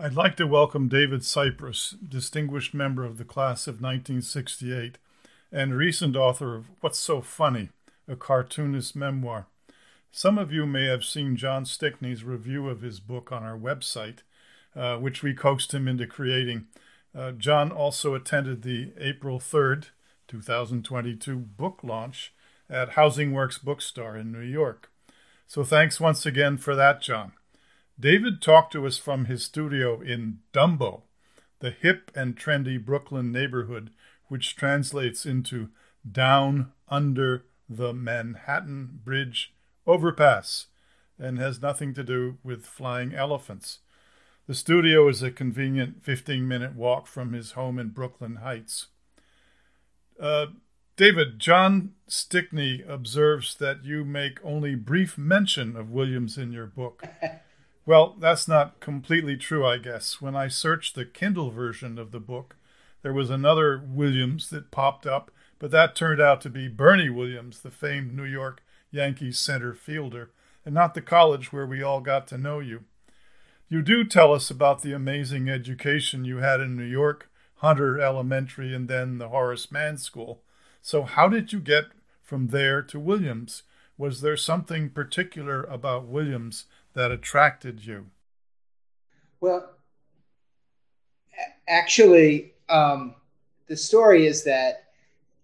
[0.00, 4.96] I'd like to welcome David Sipress, distinguished member of the class of 1968
[5.50, 7.70] and recent author of What's So Funny,
[8.06, 9.48] a cartoonist memoir.
[10.12, 14.18] Some of you may have seen John Stickney's review of his book on our website,
[14.76, 16.68] uh, which we coaxed him into creating.
[17.12, 19.86] Uh, John also attended the April 3rd,
[20.28, 22.32] 2022 book launch
[22.70, 24.92] at Housing Works Bookstore in New York.
[25.48, 27.32] So thanks once again for that, John.
[28.00, 31.02] David talked to us from his studio in Dumbo,
[31.58, 33.90] the hip and trendy Brooklyn neighborhood,
[34.28, 35.70] which translates into
[36.08, 39.52] down under the Manhattan Bridge
[39.86, 40.66] overpass
[41.18, 43.80] and has nothing to do with flying elephants.
[44.46, 48.86] The studio is a convenient 15 minute walk from his home in Brooklyn Heights.
[50.20, 50.46] Uh,
[50.96, 57.02] David, John Stickney observes that you make only brief mention of Williams in your book.
[57.88, 60.20] Well, that's not completely true, I guess.
[60.20, 62.54] When I searched the Kindle version of the book,
[63.00, 67.60] there was another Williams that popped up, but that turned out to be Bernie Williams,
[67.60, 70.28] the famed New York Yankees center fielder,
[70.66, 72.84] and not the college where we all got to know you.
[73.70, 78.74] You do tell us about the amazing education you had in New York, Hunter Elementary,
[78.74, 80.42] and then the Horace Mann School.
[80.82, 81.86] So, how did you get
[82.20, 83.62] from there to Williams?
[83.96, 88.06] Was there something particular about Williams that attracted you?
[89.40, 89.70] Well,
[91.68, 93.14] actually, um,
[93.68, 94.84] the story is that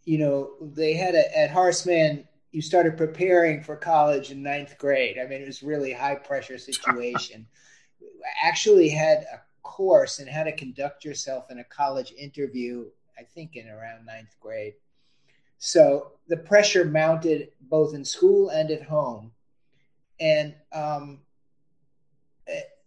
[0.04, 2.26] you know they had a, at Horace Mann.
[2.52, 5.18] You started preparing for college in ninth grade.
[5.18, 7.46] I mean, it was really high pressure situation.
[8.42, 12.86] actually had a course in how to conduct yourself in a college interview.
[13.18, 14.74] I think in around ninth grade.
[15.58, 19.32] So the pressure mounted both in school and at home,
[20.20, 21.20] and um,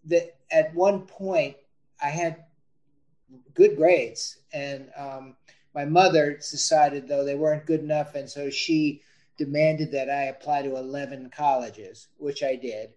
[0.07, 1.55] that at one point
[2.01, 2.45] I had
[3.53, 5.35] good grades, and um,
[5.73, 9.01] my mother decided though they weren't good enough, and so she
[9.37, 12.91] demanded that I apply to eleven colleges, which I did,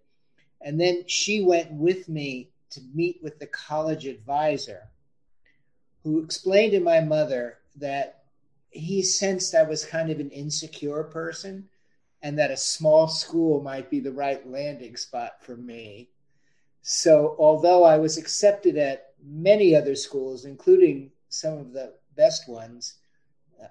[0.60, 4.88] and then she went with me to meet with the college advisor,
[6.04, 8.24] who explained to my mother that
[8.70, 11.68] he sensed I was kind of an insecure person
[12.22, 16.08] and that a small school might be the right landing spot for me.
[16.82, 22.94] So, although I was accepted at many other schools, including some of the best ones,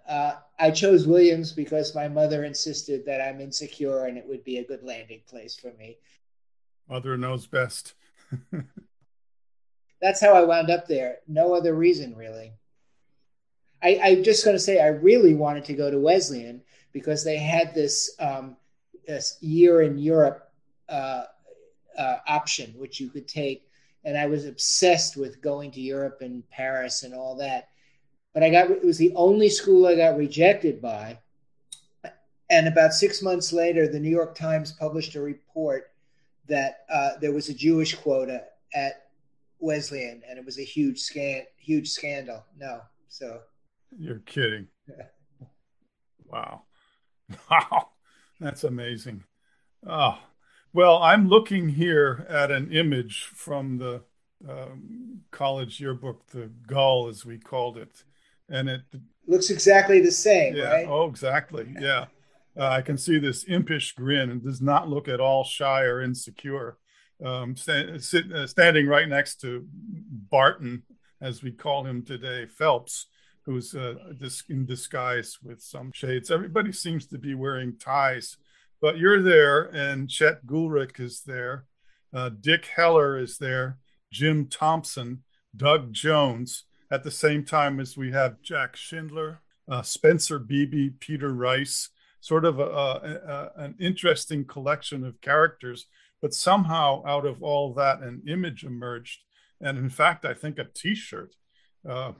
[0.07, 4.57] uh, I chose Williams because my mother insisted that I'm insecure and it would be
[4.57, 5.97] a good landing place for me.
[6.87, 7.93] Mother knows best.
[10.01, 11.17] That's how I wound up there.
[11.27, 12.53] No other reason, really.
[13.81, 16.61] I, I'm just going to say I really wanted to go to Wesleyan
[16.91, 18.57] because they had this, um,
[19.07, 20.51] this year in Europe
[20.87, 21.23] uh,
[21.99, 23.69] uh, option, which you could take.
[24.05, 27.67] And I was obsessed with going to Europe and Paris and all that.
[28.33, 31.19] But I got it was the only school I got rejected by.
[32.49, 35.91] And about six months later, the New York Times published a report
[36.47, 39.09] that uh, there was a Jewish quota at
[39.59, 42.43] Wesleyan, and it was a huge scan, huge scandal.
[42.57, 43.41] No, so
[43.97, 44.67] you're kidding.
[46.25, 46.63] wow,
[47.51, 47.89] wow,
[48.39, 49.23] that's amazing.
[49.87, 50.17] Oh,
[50.73, 54.01] well, I'm looking here at an image from the
[54.47, 58.03] um, college yearbook, the Gul, as we called it,
[58.49, 58.81] and it
[59.27, 60.71] looks exactly the same, yeah.
[60.71, 60.87] right?
[60.87, 61.73] Oh, exactly.
[61.79, 62.05] Yeah,
[62.57, 64.29] uh, I can see this impish grin.
[64.29, 66.77] and does not look at all shy or insecure.
[67.23, 70.83] Um, sit, uh, standing right next to Barton,
[71.19, 73.07] as we call him today, Phelps,
[73.43, 73.95] who's uh,
[74.47, 76.31] in disguise with some shades.
[76.31, 78.37] Everybody seems to be wearing ties
[78.81, 81.65] but you're there, and Chet Gulrich is there,
[82.13, 83.77] uh, Dick Heller is there,
[84.11, 85.23] Jim Thompson,
[85.55, 91.33] Doug Jones, at the same time as we have Jack Schindler, uh, Spencer Beebe, Peter
[91.33, 91.89] Rice,
[92.21, 95.85] sort of a, a, a, an interesting collection of characters.
[96.21, 99.21] But somehow, out of all that, an image emerged.
[99.61, 101.35] And in fact, I think a t shirt.
[101.87, 102.13] Uh,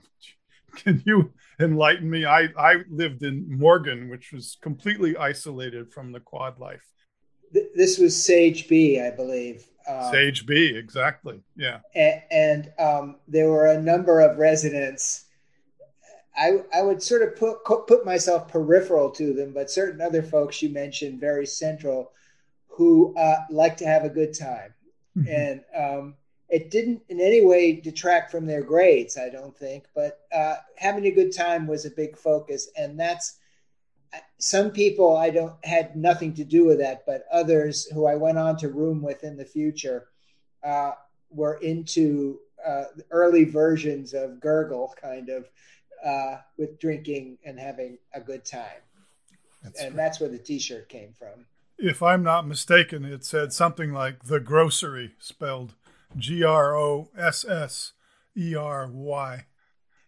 [0.76, 2.24] can you enlighten me?
[2.24, 6.84] I, I lived in Morgan, which was completely isolated from the quad life.
[7.52, 9.66] This was Sage B, I believe.
[9.88, 11.40] Um, Sage B, exactly.
[11.56, 11.80] Yeah.
[11.94, 15.26] And, and um, there were a number of residents.
[16.36, 20.62] I, I would sort of put put myself peripheral to them, but certain other folks
[20.62, 22.12] you mentioned very central,
[22.68, 24.72] who uh, like to have a good time,
[25.18, 25.28] mm-hmm.
[25.28, 26.14] and um,
[26.50, 31.06] it didn't in any way detract from their grades, I don't think, but uh, having
[31.06, 32.68] a good time was a big focus.
[32.76, 33.38] And that's
[34.38, 38.38] some people I don't had nothing to do with that, but others who I went
[38.38, 40.08] on to room with in the future
[40.64, 40.92] uh,
[41.30, 45.48] were into uh, early versions of Gurgle, kind of,
[46.04, 48.82] uh, with drinking and having a good time.
[49.62, 49.96] That's and right.
[49.96, 51.46] that's where the T-shirt came from.
[51.78, 55.74] If I'm not mistaken, it said something like the grocery, spelled
[56.16, 57.92] G R O S S
[58.36, 59.46] E R Y.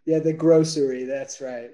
[0.04, 1.04] Yeah, the grocery.
[1.04, 1.70] That's right.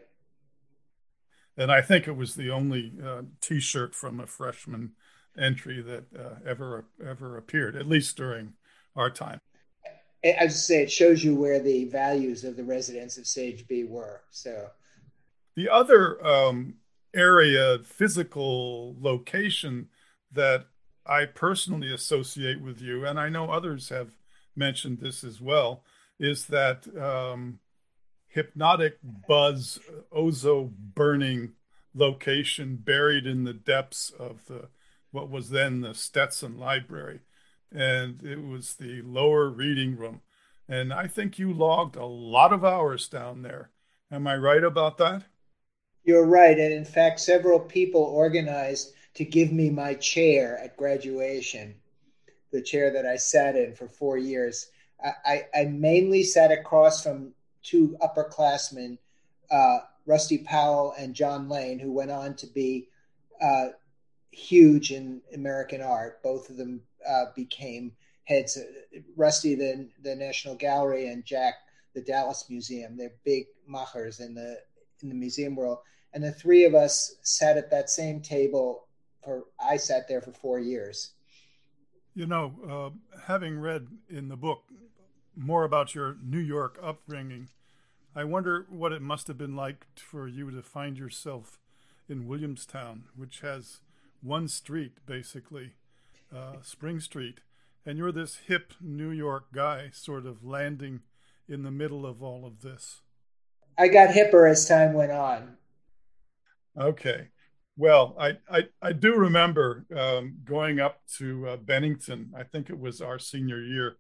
[1.57, 4.93] And I think it was the only uh, T-shirt from a freshman
[5.37, 8.55] entry that uh, ever ever appeared, at least during
[8.95, 9.41] our time.
[10.25, 13.85] I would say it shows you where the values of the residents of Sage B
[13.85, 14.23] were.
[14.31, 14.71] So,
[15.55, 16.75] the other um,
[17.15, 19.89] area, physical location
[20.33, 20.67] that
[21.07, 24.11] I personally associate with you, and I know others have
[24.59, 25.83] mentioned this as well,
[26.19, 27.61] is that um,
[28.27, 29.79] hypnotic buzz
[30.13, 31.53] ozo burning
[31.95, 34.69] location buried in the depths of the
[35.11, 37.21] what was then the Stetson Library,
[37.73, 40.21] and it was the lower reading room.
[40.69, 43.71] And I think you logged a lot of hours down there.
[44.11, 45.25] Am I right about that?
[46.05, 46.59] You're right.
[46.59, 51.75] And in fact, several people organized to give me my chair at graduation,
[52.51, 54.71] the chair that I sat in for four years.
[55.25, 58.99] I, I mainly sat across from two upperclassmen,
[59.51, 62.89] uh, Rusty Powell and John Lane, who went on to be
[63.41, 63.69] uh,
[64.33, 66.23] huge in American art.
[66.23, 67.93] Both of them uh, became
[68.25, 68.57] heads.
[68.57, 71.55] Uh, Rusty, the the National Gallery, and Jack,
[71.95, 72.97] the Dallas Museum.
[72.97, 74.59] They're big machers in the
[75.03, 75.79] in the museum world
[76.15, 78.87] and the three of us sat at that same table
[79.23, 81.13] for i sat there for four years
[82.15, 84.65] you know uh, having read in the book
[85.37, 87.49] more about your new york upbringing
[88.15, 91.59] i wonder what it must have been like for you to find yourself
[92.09, 93.81] in williamstown which has
[94.21, 95.75] one street basically
[96.35, 97.41] uh, spring street.
[97.87, 101.01] And you're this hip new york guy sort of landing
[101.49, 103.01] in the middle of all of this.
[103.79, 105.57] I got hipper as time went on.
[106.77, 107.29] Okay.
[107.79, 112.33] Well, I, I, I do remember um, going up to uh, Bennington.
[112.37, 113.99] I think it was our senior year,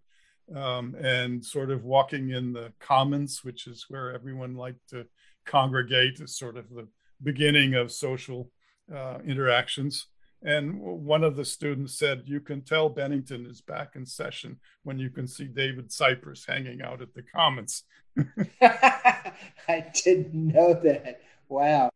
[0.52, 5.06] um, and sort of walking in the commons, which is where everyone liked to
[5.46, 6.88] congregate, as sort of the
[7.22, 8.50] beginning of social
[8.92, 10.06] uh, interactions.
[10.42, 14.98] And one of the students said, You can tell Bennington is back in session when
[14.98, 17.84] you can see David Sipress hanging out at the Commons.
[18.60, 21.20] I didn't know that.
[21.48, 21.90] Wow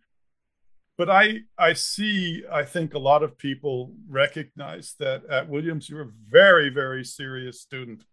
[1.04, 6.02] but I I see I think a lot of people recognize that at Williams you're
[6.02, 8.04] a very very serious student.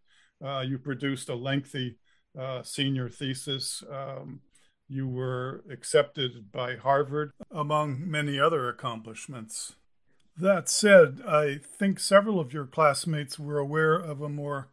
[0.44, 2.00] Uh, you produced a lengthy
[2.36, 3.84] uh, senior thesis.
[3.92, 4.42] Um,
[4.88, 9.76] you were accepted by Harvard, among many other accomplishments.
[10.36, 14.70] That said, I think several of your classmates were aware of a more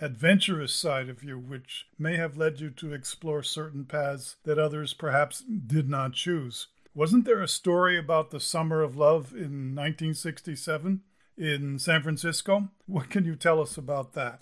[0.00, 4.94] adventurous side of you, which may have led you to explore certain paths that others
[4.94, 6.68] perhaps did not choose.
[6.96, 11.02] Wasn't there a story about the Summer of Love in 1967
[11.36, 12.70] in San Francisco?
[12.86, 14.40] What can you tell us about that?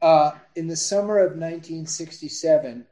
[0.00, 2.86] Uh, in the summer of 1967,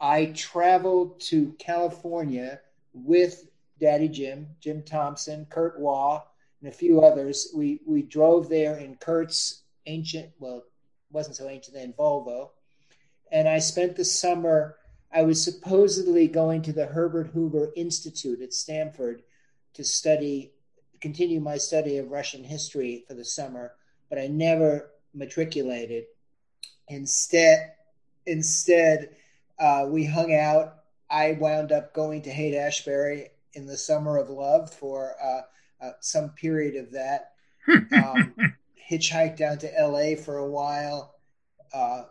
[0.00, 2.58] I traveled to California
[2.92, 3.46] with
[3.78, 6.24] Daddy Jim, Jim Thompson, Kurt Waugh,
[6.60, 7.52] and a few others.
[7.54, 10.64] We we drove there in Kurt's ancient, well,
[11.12, 12.50] wasn't so ancient then, Volvo,
[13.30, 14.74] and I spent the summer
[15.14, 19.22] I was supposedly going to the Herbert Hoover Institute at Stanford
[19.74, 20.52] to study,
[21.00, 23.74] continue my study of Russian history for the summer,
[24.10, 26.06] but I never matriculated.
[26.88, 27.74] Instead,
[28.26, 29.14] instead,
[29.60, 30.78] uh, we hung out.
[31.08, 35.42] I wound up going to Haight Ashbury in the summer of love for uh,
[35.80, 37.34] uh, some period of that.
[37.68, 38.34] Um,
[38.90, 41.14] hitchhiked down to LA for a while.
[41.72, 42.04] Uh,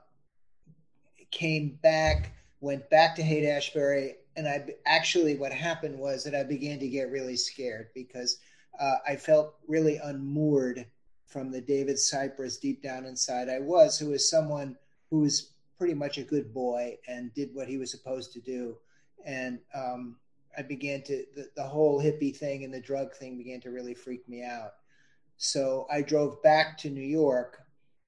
[1.31, 2.31] came back
[2.63, 6.87] went back to Haight Ashbury, and I actually what happened was that I began to
[6.87, 8.37] get really scared because
[8.79, 10.85] uh, I felt really unmoored
[11.27, 14.77] from the David Sipress deep down inside I was, who was someone
[15.09, 18.77] who was pretty much a good boy and did what he was supposed to do,
[19.25, 20.15] and um,
[20.57, 23.93] I began to the, the whole hippie thing and the drug thing began to really
[23.93, 24.75] freak me out.
[25.35, 27.61] So I drove back to New York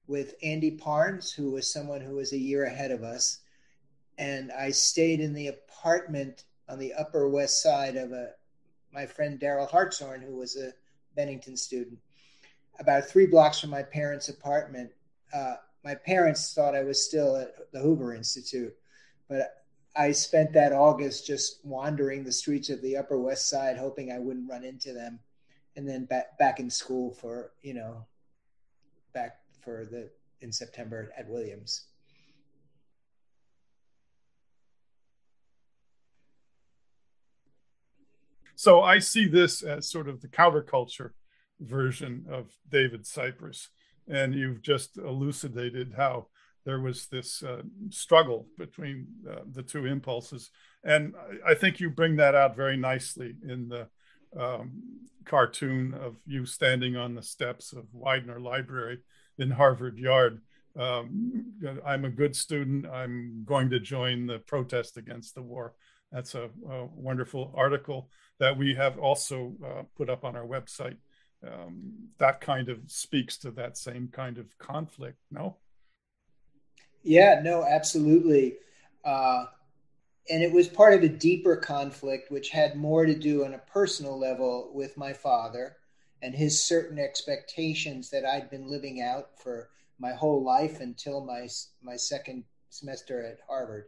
[0.06, 3.40] with Andy Parnes, who was someone who was a year ahead of us
[4.18, 8.30] and I stayed in the apartment on the Upper West Side of a
[8.92, 10.72] my friend Daryl Hartshorn, who was a
[11.14, 11.98] Bennington student,
[12.78, 14.90] about three blocks from my parents' apartment.
[15.34, 18.74] Uh, my parents thought I was still at the Hoover Institute,
[19.28, 24.12] but I spent that August just wandering the streets of the Upper West Side, hoping
[24.12, 25.20] I wouldn't run into them,
[25.76, 28.06] and then back back in school for you know,
[29.12, 31.86] back for the in September at Williams.
[38.56, 41.10] So I see this as sort of the counterculture
[41.60, 43.68] version of David Sipress.
[44.08, 46.28] And you've just elucidated how
[46.64, 50.50] there was this uh, struggle between uh, the two impulses.
[50.84, 51.14] And
[51.46, 53.88] I, I, think you bring that out very nicely in the
[54.38, 54.82] um,
[55.24, 58.98] cartoon of you standing on the steps of Widener Library
[59.38, 60.40] in Harvard Yard.
[60.78, 61.52] Um,
[61.84, 62.86] I'm a good student.
[62.86, 65.74] I'm going to join the protest against the war.
[66.10, 70.96] That's a, a wonderful article that we have also uh, put up on our website.
[71.46, 75.56] Um, that kind of speaks to that same kind of conflict, no?
[77.02, 78.56] Yeah, no, absolutely.
[79.04, 79.46] Uh,
[80.28, 83.58] and it was part of a deeper conflict, which had more to do on a
[83.58, 85.76] personal level with my father
[86.22, 91.48] and his certain expectations that I'd been living out for my whole life until my
[91.82, 93.86] my second semester at Harvard,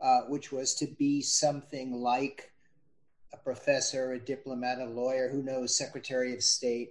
[0.00, 2.53] uh, which was to be something like
[3.34, 6.90] a professor, a diplomat, a lawyer, who knows, Secretary of State,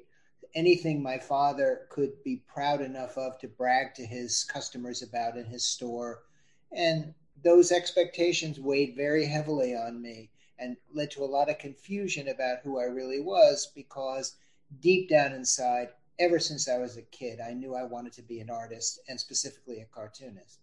[0.56, 5.46] anything my father could be proud enough of to brag to his customers about in
[5.46, 6.24] his store.
[6.72, 12.28] And those expectations weighed very heavily on me and led to a lot of confusion
[12.28, 14.36] about who I really was because
[14.80, 18.40] deep down inside, ever since I was a kid, I knew I wanted to be
[18.40, 20.60] an artist and specifically a cartoonist.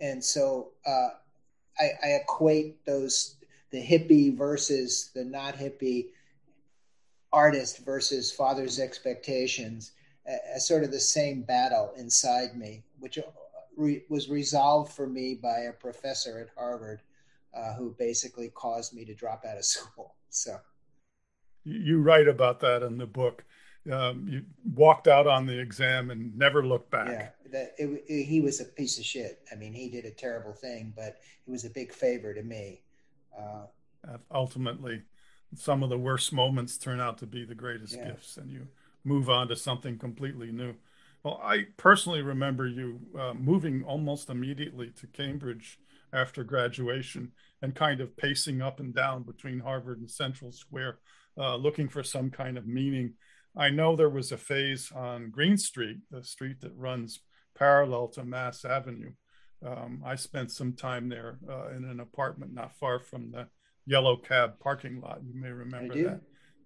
[0.00, 1.10] And so uh,
[1.78, 3.36] I, I equate those
[3.70, 6.08] the hippie versus the not hippie
[7.32, 9.92] artist versus father's expectations
[10.26, 13.18] as sort of the same battle inside me, which
[13.76, 17.02] re- was resolved for me by a professor at Harvard
[17.54, 20.14] uh, who basically caused me to drop out of school.
[20.28, 20.58] So
[21.64, 23.44] you write about that in the book.
[23.90, 27.08] Um, you walked out on the exam and never looked back.
[27.08, 29.42] Yeah, that, it, it, he was a piece of shit.
[29.50, 32.82] I mean, he did a terrible thing, but it was a big favor to me.
[33.38, 35.02] Uh, ultimately,
[35.54, 38.08] some of the worst moments turn out to be the greatest yeah.
[38.08, 38.68] gifts, and you
[39.04, 40.74] move on to something completely new.
[41.22, 45.78] Well, I personally remember you uh, moving almost immediately to Cambridge
[46.12, 47.32] after graduation
[47.62, 50.98] and kind of pacing up and down between Harvard and Central Square,
[51.38, 53.14] uh, looking for some kind of meaning.
[53.56, 57.20] I know there was a phase on Green Street, the street that runs
[57.54, 59.12] parallel to Mass Avenue.
[59.64, 63.46] Um, I spent some time there uh, in an apartment not far from the
[63.86, 65.20] yellow cab parking lot.
[65.26, 65.94] You may remember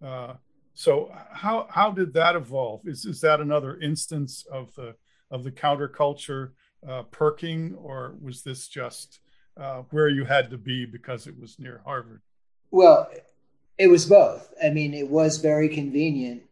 [0.00, 0.06] that.
[0.06, 0.34] Uh,
[0.74, 2.86] so how how did that evolve?
[2.86, 4.94] Is is that another instance of the
[5.30, 6.50] of the counterculture
[6.86, 9.20] uh, perking, or was this just
[9.56, 12.20] uh, where you had to be because it was near Harvard?
[12.70, 13.08] Well,
[13.78, 14.52] it was both.
[14.62, 16.42] I mean, it was very convenient,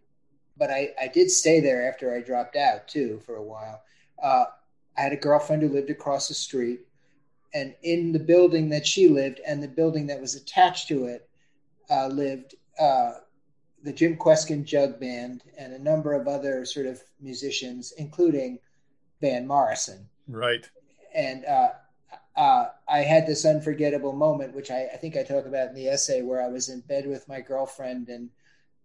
[0.57, 3.83] but I I did stay there after I dropped out too for a while.
[4.97, 6.81] I had a girlfriend who lived across the street,
[7.55, 11.29] and in the building that she lived and the building that was attached to it
[11.91, 13.13] uh, lived uh,
[13.83, 18.59] the Jim Kweskin Jug Band and a number of other sort of musicians, including
[19.21, 20.09] Van Morrison.
[20.29, 20.69] Right.
[21.15, 21.71] And uh,
[22.37, 25.89] uh, I had this unforgettable moment, which I, I, think I talk about in the
[25.89, 28.31] essay, where I was in bed with my girlfriend and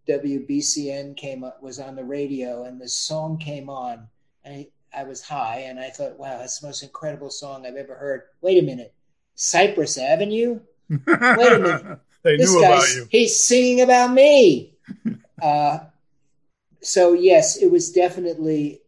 [0.08, 4.08] WBCN came up, was on the radio, and this song came on,
[4.44, 7.76] and I, I was high, and I thought, wow, that's the most incredible song I've
[7.76, 8.24] ever heard.
[8.42, 8.94] Wait a minute,
[9.36, 10.60] Cypress Avenue.
[10.90, 12.00] Wait a minute.
[12.24, 13.08] they this knew about you.
[13.10, 14.74] He's singing about me.
[15.42, 15.80] uh,
[16.82, 18.82] so yes, it was definitely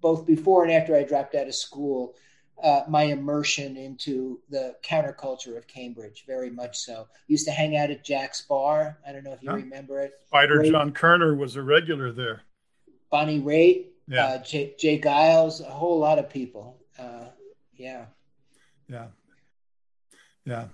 [0.00, 2.14] both before and after I dropped out of school.
[2.62, 7.08] Uh, my immersion into the counterculture of Cambridge, very much so.
[7.26, 8.98] Used to hang out at Jack's Bar.
[9.06, 9.56] I don't know if you yeah.
[9.56, 10.12] remember it.
[10.28, 12.42] Spider John Koerner was a regular there.
[13.10, 14.26] Bonnie Raitt, yeah.
[14.26, 15.00] uh, Jay, J.
[15.00, 16.78] Geils, a whole lot of people.
[16.98, 17.26] Uh,
[17.74, 18.06] yeah.
[18.88, 19.06] Yeah.
[20.44, 20.66] Yeah.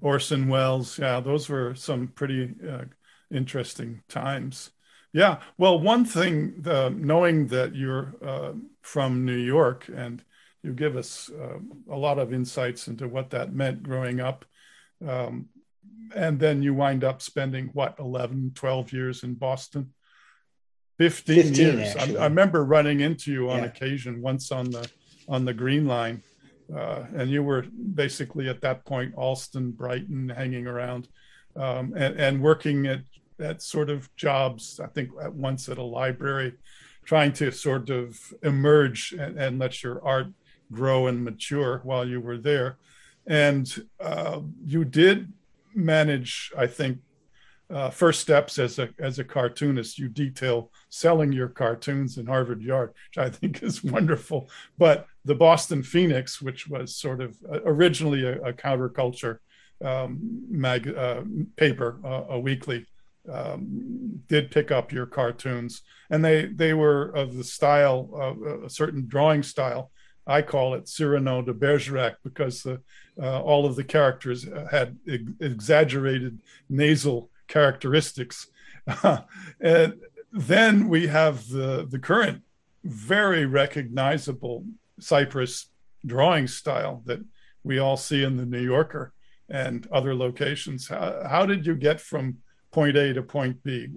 [0.00, 0.98] Orson Welles.
[0.98, 2.84] Yeah, those were some pretty uh,
[3.30, 4.70] interesting times.
[5.12, 5.40] Yeah.
[5.58, 10.22] Well, one thing, the, knowing that you're uh, from New York and
[10.62, 11.58] you give us uh,
[11.90, 14.44] a lot of insights into what that meant growing up.
[15.06, 15.48] Um,
[16.14, 19.92] and then you wind up spending what, 11, 12 years in Boston?
[21.00, 21.96] 15, 15 years.
[21.96, 23.64] I, I, remember running into you on yeah.
[23.64, 24.86] occasion once on the
[25.30, 26.22] on the Green Line.
[26.76, 27.62] Uh, and you were
[27.94, 31.08] basically at that point Allston, Brighton, hanging around
[31.56, 33.00] um, and, and, working at
[33.40, 34.78] at sort of jobs.
[34.78, 36.52] I think at once at a library,
[37.06, 40.26] trying to sort of emerge and, and let your art
[40.70, 42.76] grow and mature while you were there.
[43.26, 43.66] And
[43.98, 45.32] uh, you did
[45.74, 46.98] manage, I think,
[47.72, 49.98] uh, first steps as a as a cartoonist.
[49.98, 54.50] You detail selling your cartoons in Harvard Yard, which I think is wonderful.
[54.78, 59.38] But the Boston Phoenix, which was sort of uh, originally a, a counterculture
[59.84, 60.18] um,
[60.50, 61.22] mag uh,
[61.56, 62.86] paper, uh, a weekly,
[63.30, 68.70] um, did pick up your cartoons, and they they were of the style, of a
[68.70, 69.90] certain drawing style.
[70.26, 72.80] I call it Cyrano de Bergerac because the,
[73.20, 78.46] uh, all of the characters had ex- exaggerated nasal characteristics.
[79.60, 80.00] and
[80.32, 82.42] then we have the, the current
[82.84, 84.64] very recognizable
[85.00, 85.66] Sipress
[86.06, 87.20] drawing style that
[87.62, 89.12] we all see in the New Yorker
[89.50, 90.88] and other locations.
[90.88, 92.38] How, how did you get from
[92.70, 93.88] point A to point B?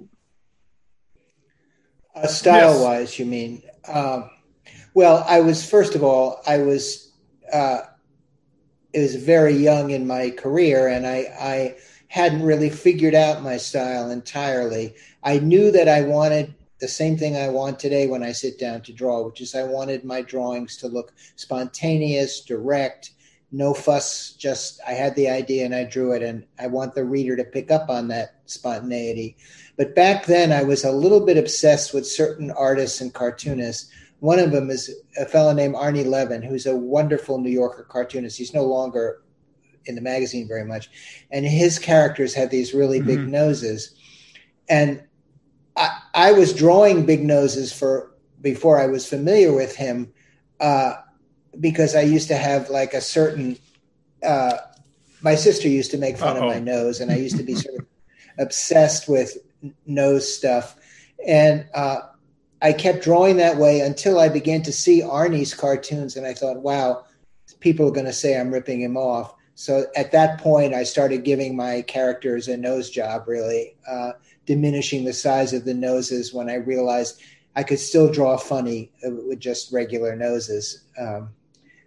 [2.15, 2.83] Uh, style yes.
[2.83, 3.63] wise, you mean?
[3.87, 4.29] Um,
[4.93, 7.13] well, I was, first of all, I was,
[7.51, 7.81] uh,
[8.91, 11.75] it was very young in my career and I, I
[12.13, 14.93] hadn't really figured out my style entirely.
[15.23, 18.81] I knew that I wanted the same thing I want today when I sit down
[18.83, 23.13] to draw, which is I wanted my drawings to look spontaneous, direct,
[23.51, 27.03] no fuss, just I had the idea and I drew it, and I want the
[27.03, 29.35] reader to pick up on that spontaneity.
[29.75, 33.89] But back then, I was a little bit obsessed with certain artists and cartoonists.
[34.19, 38.37] One of them is a fellow named Arnie Levin, who's a wonderful New Yorker cartoonist.
[38.37, 39.22] He's no longer
[39.85, 40.89] in the magazine very much,
[41.31, 43.07] and his characters had these really mm-hmm.
[43.07, 43.95] big noses,
[44.69, 45.03] and
[45.75, 48.11] I, I, was drawing big noses for
[48.41, 50.13] before I was familiar with him.
[50.59, 50.95] Uh,
[51.59, 53.57] because I used to have like a certain.
[54.23, 54.57] Uh,
[55.21, 56.47] my sister used to make fun Uh-oh.
[56.47, 57.85] of my nose, and I used to be sort of
[58.39, 59.37] obsessed with
[59.85, 60.75] nose stuff,
[61.25, 61.99] and uh,
[62.61, 66.57] I kept drawing that way until I began to see Arnie's cartoons, and I thought,
[66.57, 67.05] wow,
[67.59, 69.33] people are going to say I'm ripping him off.
[69.55, 74.13] So at that point, I started giving my characters a nose job, really uh,
[74.45, 77.21] diminishing the size of the noses when I realized
[77.55, 80.85] I could still draw funny uh, with just regular noses.
[80.99, 81.29] Um,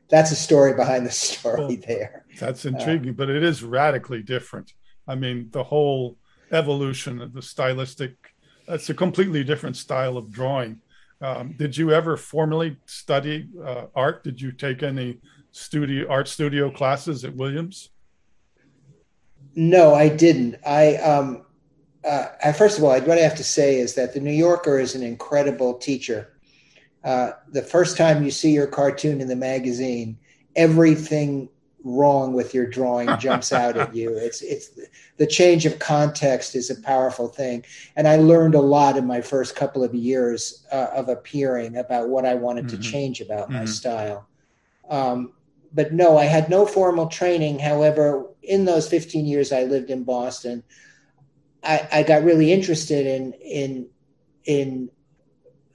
[0.08, 2.24] that's a story behind the story well, there.
[2.38, 4.72] That's intriguing, uh, but it is radically different.
[5.08, 6.18] I mean, the whole
[6.52, 8.14] evolution of the stylistic,
[8.68, 10.80] it's a completely different style of drawing.
[11.20, 14.22] Um, did you ever formally study uh, art?
[14.22, 15.18] Did you take any
[15.56, 17.90] studio art studio classes at Williams?
[19.54, 20.56] No, I didn't.
[20.66, 21.46] I um,
[22.04, 24.94] uh, first of all, what I have to say is that the New Yorker is
[24.94, 26.32] an incredible teacher.
[27.02, 30.18] Uh, the first time you see your cartoon in the magazine,
[30.56, 31.48] everything
[31.84, 34.10] wrong with your drawing jumps out at you.
[34.18, 34.70] It's it's
[35.16, 37.64] the change of context is a powerful thing,
[37.96, 42.10] and I learned a lot in my first couple of years uh, of appearing about
[42.10, 42.82] what I wanted mm-hmm.
[42.82, 43.60] to change about mm-hmm.
[43.60, 44.26] my style.
[44.90, 45.32] Um,
[45.76, 47.58] but no, I had no formal training.
[47.58, 50.64] However, in those 15 years I lived in Boston,
[51.62, 53.88] I, I got really interested in in
[54.44, 54.90] in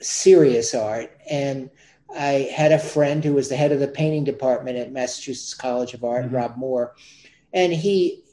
[0.02, 1.16] serious art.
[1.30, 1.70] And
[2.18, 5.94] I had a friend who was the head of the painting department at Massachusetts College
[5.94, 6.36] of Art, mm-hmm.
[6.36, 6.96] Rob Moore,
[7.54, 8.24] and he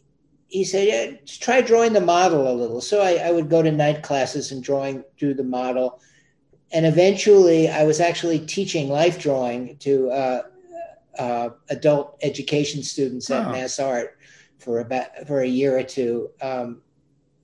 [0.49, 3.71] he said, yeah, "Try drawing the model a little." So I, I would go to
[3.71, 6.01] night classes and drawing do the model,
[6.73, 10.43] and eventually I was actually teaching life drawing to uh,
[11.19, 13.53] uh, adult education students at oh.
[13.53, 14.19] Mass Art
[14.59, 16.31] for about for a year or two.
[16.41, 16.83] Um,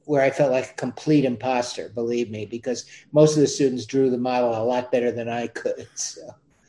[0.06, 4.10] where I felt like a complete imposter, believe me, because most of the students drew
[4.10, 5.88] the model a lot better than I could.
[5.96, 6.20] So.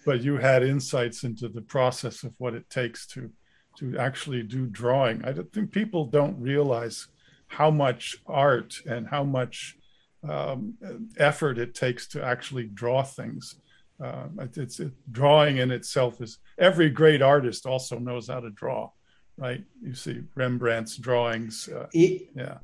[0.05, 3.29] But you had insights into the process of what it takes to
[3.77, 5.25] to actually do drawing.
[5.25, 7.07] I think people don't realize
[7.47, 9.75] how much art and how much
[10.27, 10.75] um,
[11.17, 13.55] effort it takes to actually draw things.
[14.01, 18.89] Uh, it's it, drawing in itself is every great artist also knows how to draw,
[19.37, 19.63] right?
[19.81, 21.69] You see Rembrandt's drawings.
[21.69, 22.57] Uh, yeah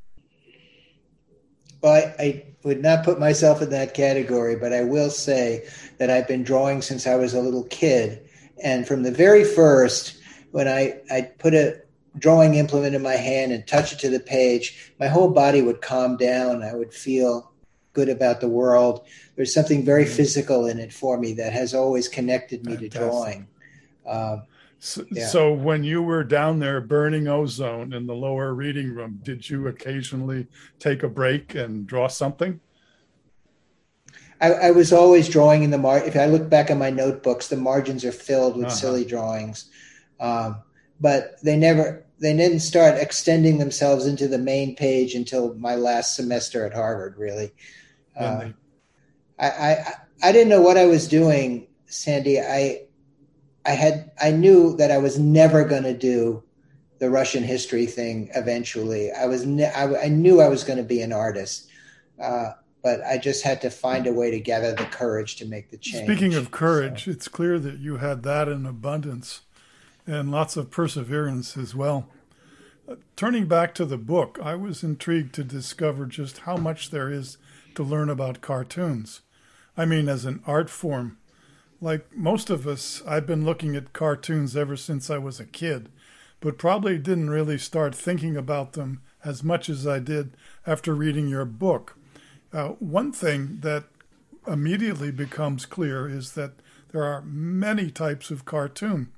[1.82, 6.12] well, I, I, would not put myself in that category, but I will say that
[6.12, 8.30] I've been drawing since I was a little kid.
[8.63, 10.19] And from the very first,
[10.51, 11.82] when I, I put a
[12.19, 15.82] drawing implement in my hand and touch it to the page, my whole body would
[15.82, 16.62] calm down.
[16.62, 17.51] I would feel
[17.93, 19.08] good about the world.
[19.36, 20.13] There's something very mm-hmm.
[20.13, 22.91] physical in it for me that has always connected me Fantastic.
[22.91, 23.47] to drawing.
[24.06, 24.44] Um,
[24.80, 25.28] so, yeah.
[25.28, 29.68] so, when you were down there burning ozone in the lower reading room, did you
[29.68, 30.48] occasionally
[30.80, 32.60] take a break and draw something?
[34.42, 36.00] I, I was always drawing in the mar.
[36.00, 38.76] If I look back at my notebooks, the margins are filled with uh-huh.
[38.76, 39.70] silly drawings,
[40.20, 40.58] um,
[41.00, 46.16] but they never they didn't start extending themselves into the main page until my last
[46.16, 47.18] semester at Harvard.
[47.18, 47.52] Really,
[48.20, 48.50] uh,
[49.40, 52.40] I, I I didn't know what I was doing, Sandy.
[52.40, 52.86] I
[53.65, 56.43] I had I knew that I was never going to do
[57.00, 59.12] the Russian history thing eventually.
[59.12, 61.67] I was ne- I, I, knew I was going to be an artist,
[62.21, 62.52] uh,
[62.84, 65.78] but I just had to find a way to gather the courage to make the
[65.78, 66.06] change.
[66.06, 67.12] Speaking of courage, so.
[67.12, 69.41] it's clear that you had that in abundance
[70.06, 72.08] and lots of perseverance as well.
[72.88, 77.12] Uh, turning back to the book, I was intrigued to discover just how much there
[77.12, 77.38] is
[77.74, 79.21] to learn about cartoons.
[79.76, 81.17] I mean, as an art form.
[81.82, 85.89] Like most of us, I've been looking at cartoons ever since I was a kid
[86.41, 90.36] but probably didn't really start thinking about them as much as I did
[90.67, 91.96] after reading your book.
[92.52, 93.86] Uh, one thing that
[94.48, 96.54] immediately becomes clear is that
[96.91, 99.12] there are many types of cartoon.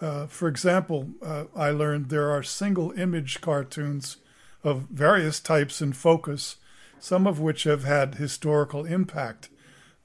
[0.00, 4.16] Uh, for example, uh, I learned there are single image cartoons
[4.64, 6.56] of various types and focus,
[6.98, 9.48] some of which have had historical impact.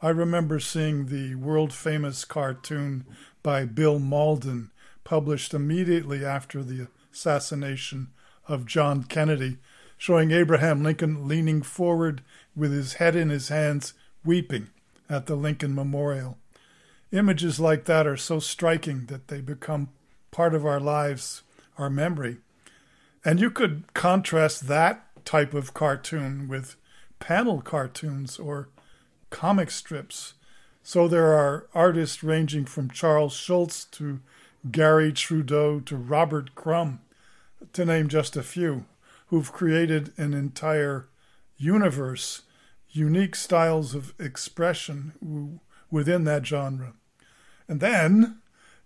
[0.03, 3.05] I remember seeing the world famous cartoon
[3.41, 4.69] by Bill Mauldin
[5.05, 8.09] published immediately after the assassination
[8.45, 9.59] of John Kennedy,
[9.97, 12.21] showing Abraham Lincoln leaning forward
[12.53, 13.93] with his head in his hands,
[14.25, 14.71] weeping
[15.09, 16.37] at the Lincoln Memorial.
[17.13, 19.87] Images like that are so striking that they become
[20.31, 21.43] part of our lives,
[21.77, 22.39] our memory.
[23.23, 26.75] And you could contrast that type of cartoon with
[27.19, 28.67] panel cartoons or
[29.34, 30.36] comic strips.
[30.84, 34.19] So there are artists ranging from Charles Schulz to
[34.72, 37.02] Garry Trudeau to Robert Crumb,
[37.74, 38.86] to name just a few,
[39.28, 41.08] who've created an entire
[41.58, 42.43] universe,
[42.91, 46.93] unique styles of expression within that genre.
[47.67, 48.38] And then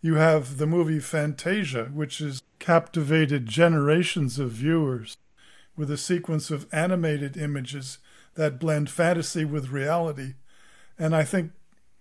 [0.01, 5.17] you have the movie Fantasia, which has captivated generations of viewers
[5.75, 7.97] with a sequence of animated images
[8.37, 10.35] that blend fantasy with reality.
[10.97, 11.51] And I think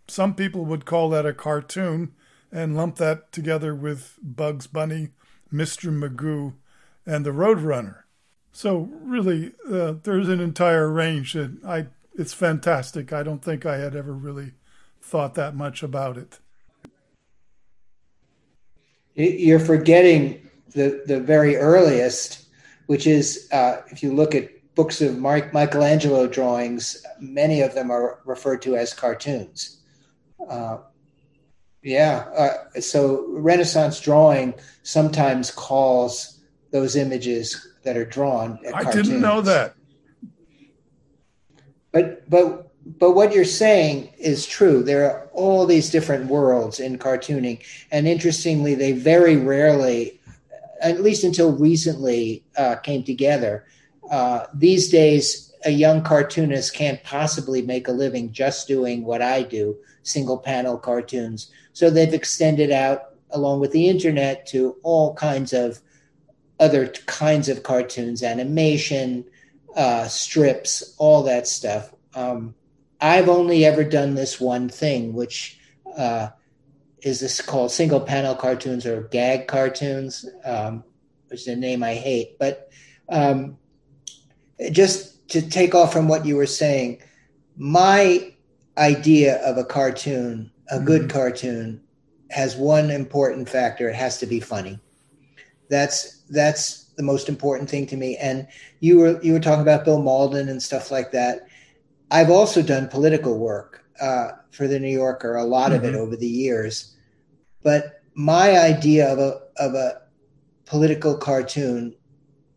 [0.06, 2.12] some people would call that a cartoon,
[2.52, 5.08] and lump that together with Bugs Bunny,
[5.52, 5.92] Mr.
[5.92, 6.54] Magoo,
[7.04, 8.02] and the Roadrunner.
[8.52, 13.12] So really, uh, there's an entire range, and I it's fantastic.
[13.12, 14.52] I don't think I had ever really
[15.02, 16.38] thought that much about it.
[19.14, 22.46] You're forgetting the the very earliest,
[22.86, 27.90] which is uh, if you look at books of Mark, Michelangelo drawings, many of them
[27.90, 29.80] are referred to as cartoons.
[30.48, 30.78] Uh,
[31.82, 32.26] yeah.
[32.36, 38.60] Uh, so Renaissance drawing sometimes calls those images that are drawn.
[38.66, 39.08] I cartoons.
[39.08, 39.74] didn't know that.
[41.92, 44.82] But but but what you're saying is true.
[44.82, 50.20] There are all these different worlds in cartooning, and interestingly, they very rarely,
[50.82, 53.64] at least until recently, uh, came together.
[54.10, 59.42] Uh, these days, a young cartoonist can't possibly make a living just doing what I
[59.42, 61.50] do, single panel cartoons.
[61.72, 65.80] So they've extended out along with the internet to all kinds of
[66.60, 69.24] other kinds of cartoons, animation,
[69.76, 71.92] uh, strips, all that stuff.
[72.14, 72.54] Um,
[73.00, 75.58] I've only ever done this one thing, which
[75.96, 76.30] uh,
[77.02, 80.82] is this called single panel cartoons or gag cartoons, um,
[81.28, 82.38] which is a name I hate.
[82.38, 82.70] But
[83.08, 83.58] um,
[84.70, 87.02] just to take off from what you were saying,
[87.56, 88.32] my
[88.78, 91.10] idea of a cartoon a good mm-hmm.
[91.10, 91.80] cartoon
[92.30, 94.78] has one important factor it has to be funny
[95.70, 98.46] that's that's the most important thing to me and
[98.80, 101.46] you were you were talking about bill mauldin and stuff like that
[102.10, 105.76] i've also done political work uh, for the new yorker a lot mm-hmm.
[105.76, 106.02] of it mm-hmm.
[106.02, 106.96] over the years
[107.62, 110.02] but my idea of a of a
[110.64, 111.94] political cartoon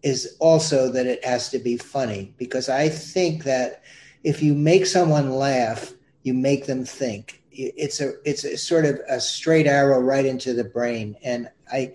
[0.01, 3.83] is also that it has to be funny because i think that
[4.23, 7.41] if you make someone laugh you make them think.
[7.51, 11.93] It's a it's a sort of a straight arrow right into the brain and i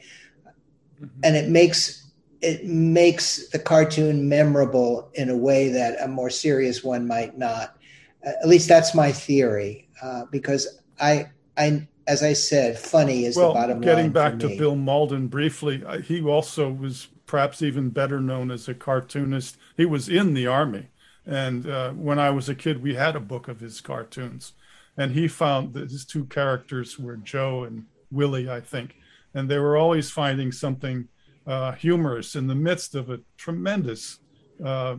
[1.01, 1.07] mm-hmm.
[1.23, 2.11] and it makes
[2.43, 7.79] it makes the cartoon memorable in a way that a more serious one might not.
[8.23, 13.49] At least that's my theory uh, because i i as i said funny is well,
[13.49, 17.63] the bottom getting line Getting back to bill Mauldin briefly uh, he also was perhaps
[17.63, 19.57] even better known as a cartoonist.
[19.77, 20.89] He was in the army.
[21.27, 24.53] And uh, when i was a kid we had a book of his cartoons.
[24.97, 28.97] And he found that his two characters were Joe and Willie, I think,
[29.35, 31.09] and they were always finding something
[31.47, 34.21] uh, humorous in the midst of a tremendous,
[34.65, 34.97] uh,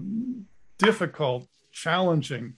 [0.78, 2.54] difficult, challenging,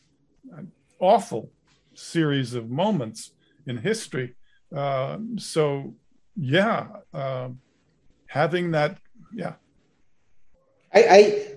[0.56, 0.64] uh,
[1.00, 1.52] awful
[1.94, 3.32] series of moments
[3.66, 4.36] in history.
[4.76, 5.94] Uh, so,
[6.36, 7.60] yeah, um,
[8.28, 8.98] having that,
[9.34, 9.54] yeah.
[10.94, 11.48] I, I,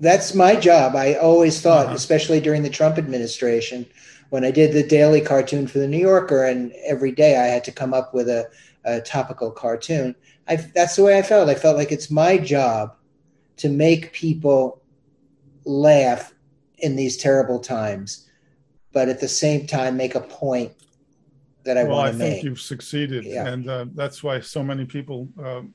[0.00, 0.96] that's my job.
[0.96, 1.94] I always thought, uh-huh.
[1.94, 3.86] especially during the Trump administration,
[4.30, 7.64] when I did the daily cartoon for the New Yorker, and every day I had
[7.64, 8.48] to come up with a,
[8.84, 10.14] a topical cartoon.
[10.48, 11.48] I, that's the way I felt.
[11.48, 12.96] I felt like it's my job
[13.58, 14.82] to make people
[15.64, 16.32] laugh
[16.78, 18.28] in these terrible times,
[18.92, 20.72] but at the same time make a point
[21.64, 22.20] that I well, want to make.
[22.20, 23.46] Well, I think you've succeeded, Yeah.
[23.46, 25.28] and uh, that's why so many people.
[25.38, 25.74] Um,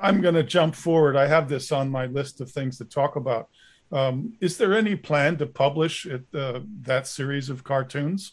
[0.00, 1.16] I'm going to jump forward.
[1.16, 3.48] I have this on my list of things to talk about.
[3.90, 8.32] Um, is there any plan to publish it, uh, that series of cartoons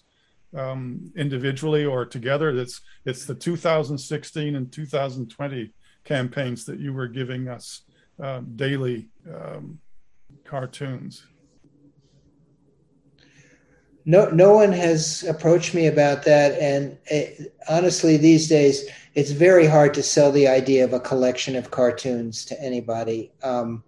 [0.55, 2.55] um, individually or together?
[2.55, 5.73] That's it's the 2016 and 2020
[6.05, 7.81] campaigns that you were giving us
[8.21, 9.79] uh, daily um,
[10.45, 11.25] cartoons.
[14.05, 18.85] No, no one has approached me about that, and it, honestly, these days
[19.19, 23.33] it's very hard to sell the idea of a collection of cartoons to anybody.
[23.43, 23.83] Um,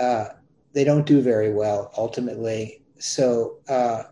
[0.00, 0.24] uh,
[0.72, 2.82] they don't do very well ultimately.
[2.98, 4.02] So uh,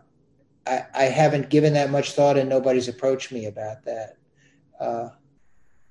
[0.65, 4.15] I, I, haven't given that much thought, and nobody's approached me about that.
[4.79, 5.09] Uh,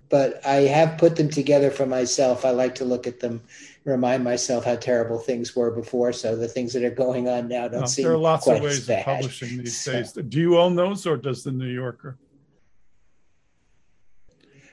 [0.09, 2.47] but I have put them together for myself.
[2.47, 3.43] I like to look at them,
[3.85, 6.15] remind myself how terrible things were before.
[6.15, 8.89] So the things that are going on now don't seem There are lots of ways
[8.89, 10.13] of publishing these So- days.
[10.13, 12.17] Do you own those, or does the New Yorker?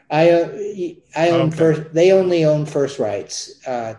[0.09, 0.47] I uh,
[1.15, 1.57] I own Okay.
[1.57, 1.93] first.
[1.93, 3.65] They only own first rights.
[3.67, 3.95] Uh,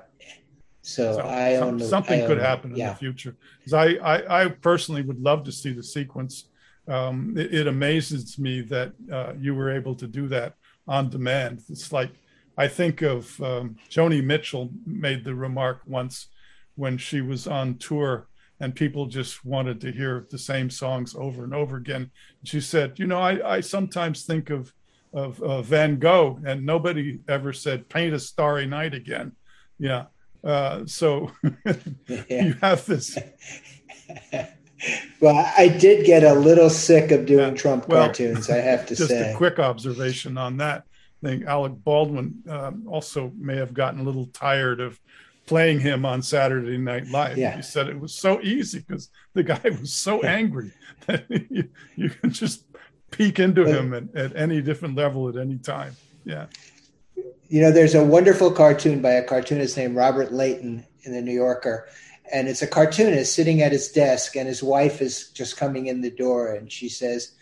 [0.83, 2.91] so, So I some- own the- something I could own- happen in yeah.
[2.93, 3.37] the future.
[3.65, 6.47] 'Cause I, I, I personally would love to see the sequence.
[6.89, 10.55] Um, it, it amazes me that uh, you were able to do that
[10.89, 11.63] on demand.
[11.69, 12.11] It's like
[12.59, 16.29] I think of um, Joni Mitchell made the remark once
[16.75, 18.27] when she was on tour
[18.59, 22.11] and people just wanted to hear the same songs over and over again.
[22.45, 24.73] She said, "You know, I, I sometimes think of
[25.13, 29.33] of uh, Van Gogh, and nobody ever said paint a starry night again."
[29.79, 30.07] Yeah.
[30.43, 31.31] Uh, so
[32.09, 32.45] Yeah.
[32.45, 33.19] you have this
[35.21, 37.55] well, I did get a little sick of doing Yeah.
[37.63, 38.49] Trump Well, cartoons.
[38.49, 39.33] I have to just say.
[39.33, 40.85] a quick observation on that.
[41.23, 44.99] I think Alec Baldwin um, also may have gotten a little tired of
[45.47, 47.37] playing him on Saturday Night Live.
[47.37, 47.57] Yeah.
[47.57, 50.73] He said it was so easy because the guy was so angry
[51.07, 52.65] that you, you can just
[53.11, 55.97] peek into him at, at any different level at any time.
[56.25, 56.47] Yeah.
[57.49, 61.33] You know, there's a wonderful cartoon by a cartoonist named Robert Leighton in the New
[61.33, 61.89] Yorker.
[62.33, 66.01] And it's a cartoonist sitting at his desk, and his wife is just coming in
[66.01, 67.33] the door, and she says,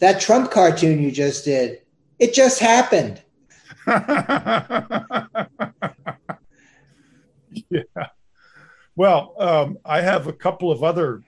[0.00, 1.82] That Trump cartoon you just did,
[2.18, 3.22] it just happened.
[7.70, 7.82] yeah.
[8.96, 11.22] Well, um, I have a couple of other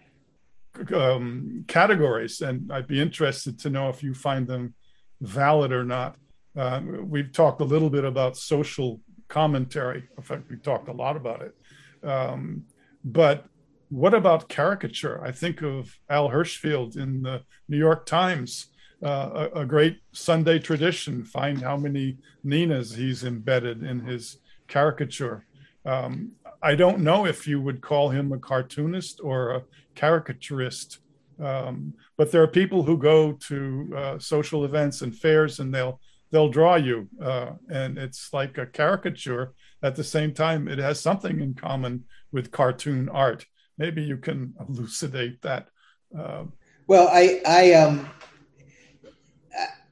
[0.92, 4.74] um, categories, and I'd be interested to know if you find them
[5.20, 6.16] valid or not.
[6.56, 10.08] Uh, we've talked a little bit about social commentary.
[10.16, 11.54] In fact, we talked a lot about it.
[12.02, 12.64] Um,
[13.04, 13.46] but
[13.88, 15.22] what about caricature?
[15.24, 18.66] I think of Al Hirschfeld in the New York Times,
[19.02, 21.24] uh, a, a great Sunday tradition.
[21.24, 24.38] Find how many Ninas he's embedded in his
[24.68, 25.46] caricature.
[25.84, 29.62] Um, I don't know if you would call him a cartoonist or a
[29.94, 30.98] caricaturist,
[31.42, 36.00] um, but there are people who go to uh, social events and fairs and they'll
[36.30, 39.52] they'll draw you, uh, and it's like a caricature.
[39.82, 43.46] At the same time, it has something in common with cartoon art.
[43.78, 45.68] Maybe you can elucidate that.
[46.16, 46.44] Uh,
[46.86, 48.08] Well, I I um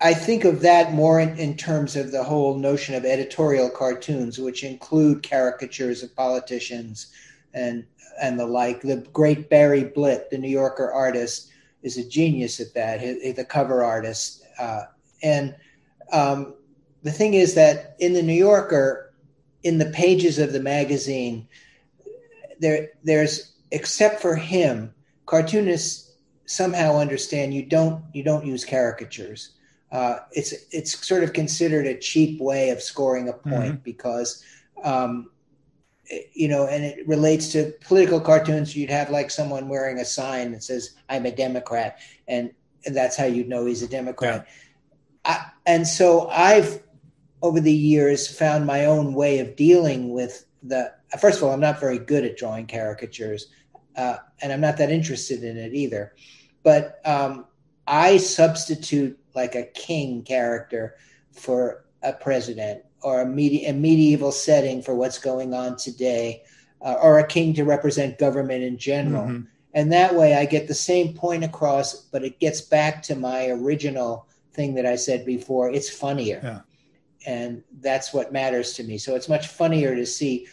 [0.00, 4.38] I think of that more in, in terms of the whole notion of editorial cartoons,
[4.38, 7.12] which include caricatures of politicians
[7.52, 7.84] and
[8.20, 8.80] and the like.
[8.80, 11.50] The great Barry Blitt, the New Yorker artist,
[11.82, 13.00] is a genius at that.
[13.00, 14.84] He, the cover artist, uh,
[15.22, 15.56] and
[16.12, 16.54] um,
[17.02, 19.12] the thing is that in the New Yorker,
[19.64, 21.48] in the pages of the magazine,
[22.60, 24.94] there there's except for him,
[25.26, 26.12] cartoonists
[26.46, 29.54] somehow understand you don't you don't use caricatures.
[29.90, 34.44] Uh, it's it's sort of considered a cheap way of scoring a point because
[34.84, 35.30] um,
[36.06, 38.76] it- you know, and it relates to political cartoons.
[38.76, 42.50] You'd have like someone wearing a sign that says "I'm a Democrat," and,
[42.84, 44.46] and that's how you'd know he's a Democrat.
[45.24, 46.82] I, and so I've
[47.40, 50.92] over the years found my own way of dealing with the.
[51.18, 53.46] First of all, I'm not very good at drawing caricatures,
[53.96, 56.14] uh, and I'm not that interested in it either.
[56.62, 57.46] But um,
[57.86, 60.96] I substitute like a king character
[61.32, 66.42] for a president or a, medi- a medieval setting for what's going on today,
[66.82, 69.26] uh, or a king to represent government in general.
[69.26, 69.46] mhm.
[69.74, 73.48] And that way I get the same point across, but it gets back to my
[73.48, 75.70] original thing that I said before.
[75.70, 76.40] It's funnier.
[76.42, 76.60] Yeah.
[77.26, 78.98] And that's what matters to me.
[78.98, 80.46] So it's much funnier to see,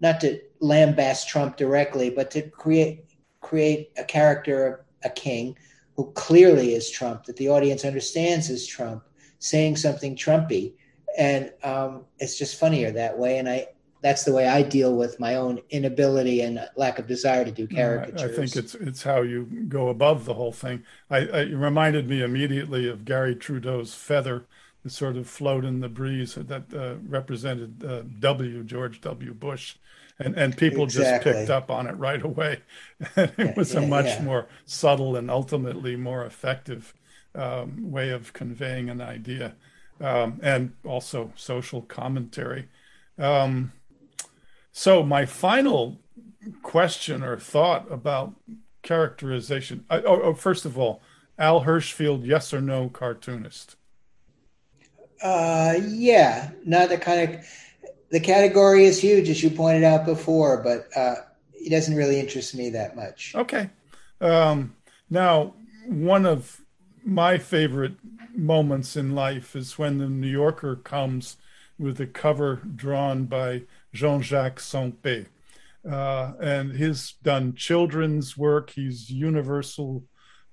[0.00, 3.04] not to lambast Trump directly, but to create
[3.40, 5.56] create a character a king
[5.96, 9.02] who clearly is Trump, that the audience understands is Trump,
[9.38, 10.74] saying something Trumpy,
[11.18, 13.38] and um, it's just funnier that way.
[13.38, 13.68] And I
[14.02, 17.68] that's the way I deal with my own inability and lack of desire to do
[17.68, 18.22] caricatures.
[18.22, 20.84] I, I think it's it's how you go above the whole thing.
[21.10, 24.46] I, I it reminded me immediately of Garry Trudeau's feather
[24.82, 29.76] that sort of float in the breeze that uh, represented uh, W George W Bush,
[30.20, 31.32] and and people exactly.
[31.32, 32.60] just picked up on it right away.
[33.16, 34.22] And it was yeah, a much yeah.
[34.22, 36.94] more subtle and ultimately more effective
[37.34, 39.54] um, way of conveying an idea,
[40.00, 42.68] um, and also social commentary.
[43.18, 43.72] Um,
[44.70, 45.98] so, my final
[46.62, 48.34] question or thought about
[48.82, 49.84] characterization.
[49.88, 51.00] I, oh, oh, first of all,
[51.38, 53.76] Al Hirschfeld, yes or no cartoonist?
[55.22, 57.46] Uh, yeah, not the kind of
[58.10, 61.16] the category is huge, as you pointed out before, but uh,
[61.52, 63.32] it doesn't really interest me that much.
[63.34, 63.70] Okay.
[64.20, 64.74] Um,
[65.08, 65.54] now,
[65.86, 66.60] one of
[67.04, 67.94] my favorite
[68.34, 71.36] moments in life is when the New Yorker comes
[71.78, 75.26] with a cover drawn by Jean-Jacques Sempé.
[75.88, 78.70] Uh, and he's done children's work.
[78.70, 80.04] He's universal,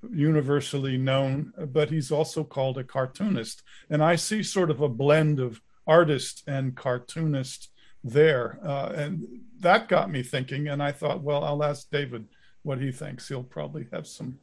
[0.10, 3.62] universally known, but he's also called a cartoonist.
[3.90, 7.72] And I see sort of a blend of artist and cartoonist
[8.04, 9.26] there, uh, and
[9.60, 10.68] that got me thinking.
[10.68, 12.28] And I thought, well, I'll ask David
[12.64, 13.28] what he thinks.
[13.28, 14.38] He'll probably have some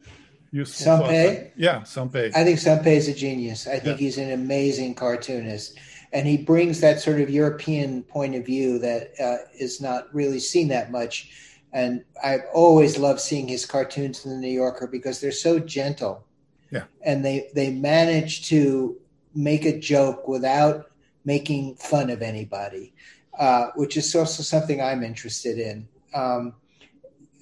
[0.50, 0.98] useful.
[0.98, 2.34] Sempé, yeah, Sempé.
[2.34, 3.66] I think Sempé is a genius.
[3.66, 4.06] I think yeah.
[4.06, 5.78] he's an amazing cartoonist
[6.14, 10.38] and he brings that sort of European point of view that uh, is not really
[10.38, 11.32] seen that much.
[11.72, 16.24] And I've always loved seeing his cartoons in the New Yorker because they're so gentle.
[16.70, 16.84] Yeah.
[17.02, 18.96] And they they manage to
[19.34, 20.92] make a joke without
[21.24, 22.94] making fun of anybody,
[23.38, 25.88] uh, which is also something I'm interested in.
[26.14, 26.54] Um,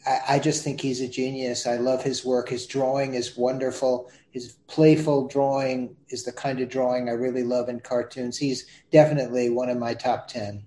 [0.07, 1.67] I, I just think he's a genius.
[1.67, 2.49] I love his work.
[2.49, 7.69] His drawing is wonderful his playful drawing is the kind of drawing I really love
[7.69, 8.39] in cartoons.
[8.39, 10.65] He's definitely one of my top 10.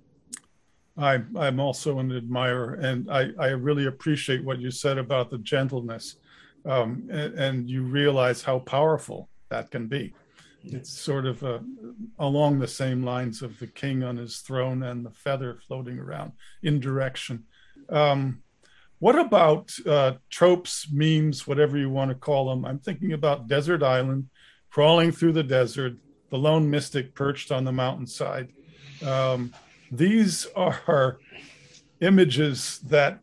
[0.97, 5.39] I, I'm also an admirer, and I, I really appreciate what you said about the
[5.39, 6.17] gentleness.
[6.63, 10.15] Um, and, and, you realize how powerful that can be.
[10.67, 11.60] It's sort of uh,
[12.19, 16.34] along the same lines of the king on his throne and the feather floating around
[16.63, 17.43] in direction.
[17.89, 18.41] Um,
[18.99, 22.65] what about uh, tropes, memes, whatever you want to call them?
[22.65, 24.30] I'm thinking about Desert Island,
[24.69, 25.93] crawling through the desert,
[26.30, 28.51] the lone mystic perched on the mountainside.
[29.06, 29.54] Um,
[29.91, 31.19] these are
[32.01, 33.19] images that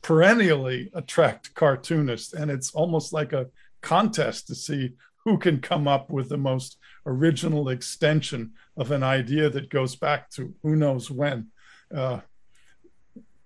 [0.00, 3.48] perennially attract cartoonists, and it's almost like a
[3.80, 4.92] contest to see
[5.24, 10.30] who can come up with the most original extension of an idea that goes back
[10.30, 11.48] to who knows when.
[11.94, 12.20] Uh,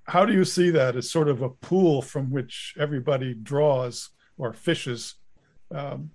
[0.04, 4.52] how do you see that as sort of a pool from which everybody draws or
[4.52, 5.14] fishes?
[5.74, 6.10] Um,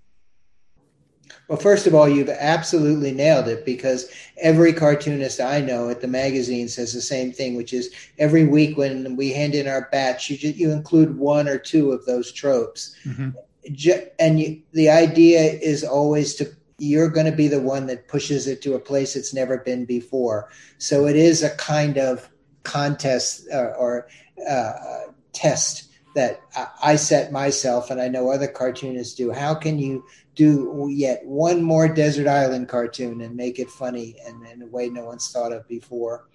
[1.48, 6.08] well, first of all, you've absolutely nailed it because every cartoonist I know at the
[6.08, 10.30] magazine says the same thing, which is every week when we hand in our batch,
[10.30, 13.30] you just, you include one or two of those tropes, mm-hmm.
[14.18, 18.48] And you, the idea is always to you're going to be the one that pushes
[18.48, 20.48] it to a place it's never been before.
[20.78, 22.28] So it is a kind of
[22.64, 24.08] contest uh, or
[24.48, 24.72] uh,
[25.32, 26.40] test that
[26.82, 29.30] I set myself, and I know other cartoonists do.
[29.30, 34.46] How can you do yet one more desert island cartoon and make it funny and
[34.46, 36.26] in a way no one's thought of before?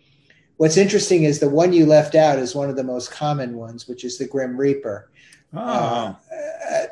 [0.57, 3.87] What's interesting is the one you left out is one of the most common ones,
[3.87, 5.11] which is the Grim Reaper.
[5.53, 5.59] Oh.
[5.59, 6.15] Uh,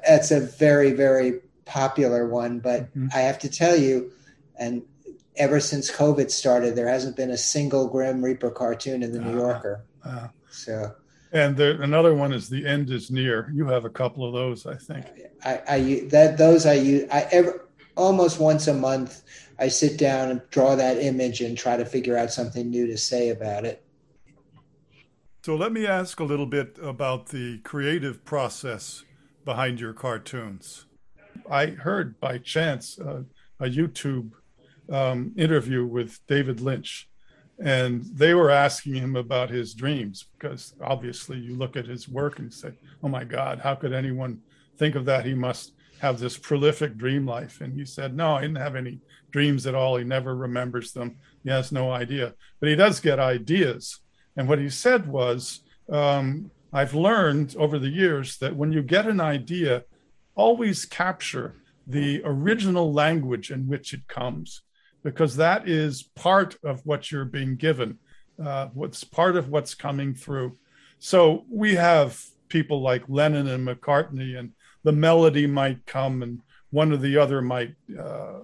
[0.07, 3.07] that's a very, very popular one, but mm-hmm.
[3.13, 4.11] I have to tell you,
[4.57, 4.83] and
[5.35, 9.37] ever since COVID started, there hasn't been a single Grim Reaper cartoon in the New
[9.39, 9.85] uh, Yorker.
[10.03, 10.95] Uh, so,
[11.31, 14.65] and there, another one is "The End Is Near." You have a couple of those,
[14.65, 15.05] I think.
[15.43, 17.09] I, I that those I use.
[17.11, 19.23] I ever almost once a month.
[19.57, 22.97] I sit down and draw that image and try to figure out something new to
[22.97, 23.84] say about it.
[25.45, 29.03] So let me ask a little bit about the creative process
[29.45, 30.87] behind your cartoons.
[31.47, 33.21] I heard by chance uh,
[33.59, 34.31] a YouTube
[34.91, 37.07] um, interview with David Lynch,
[37.63, 42.39] and they were asking him about his dreams because obviously you look at his work
[42.39, 42.71] and say,
[43.03, 44.39] "Oh my God, how could anyone
[44.79, 45.27] think of that?
[45.27, 48.97] He must have this prolific dream life." And he said, "No, I didn't have any
[49.29, 49.97] dreams at all.
[49.97, 51.17] He never remembers them.
[51.43, 53.99] He has no idea, but he does get ideas."
[54.37, 59.07] And what he said was, um, "I've learned over the years that when you get
[59.07, 59.83] an idea,
[60.35, 61.55] always capture."
[61.87, 64.61] the original language in which it comes
[65.03, 67.99] because that is part of what you're being given,
[68.43, 70.57] uh, what's part of what's coming through.
[70.97, 72.19] So we have
[72.49, 74.51] people like Lennon and McCartney and
[74.83, 78.39] the melody might come and one or the other might uh,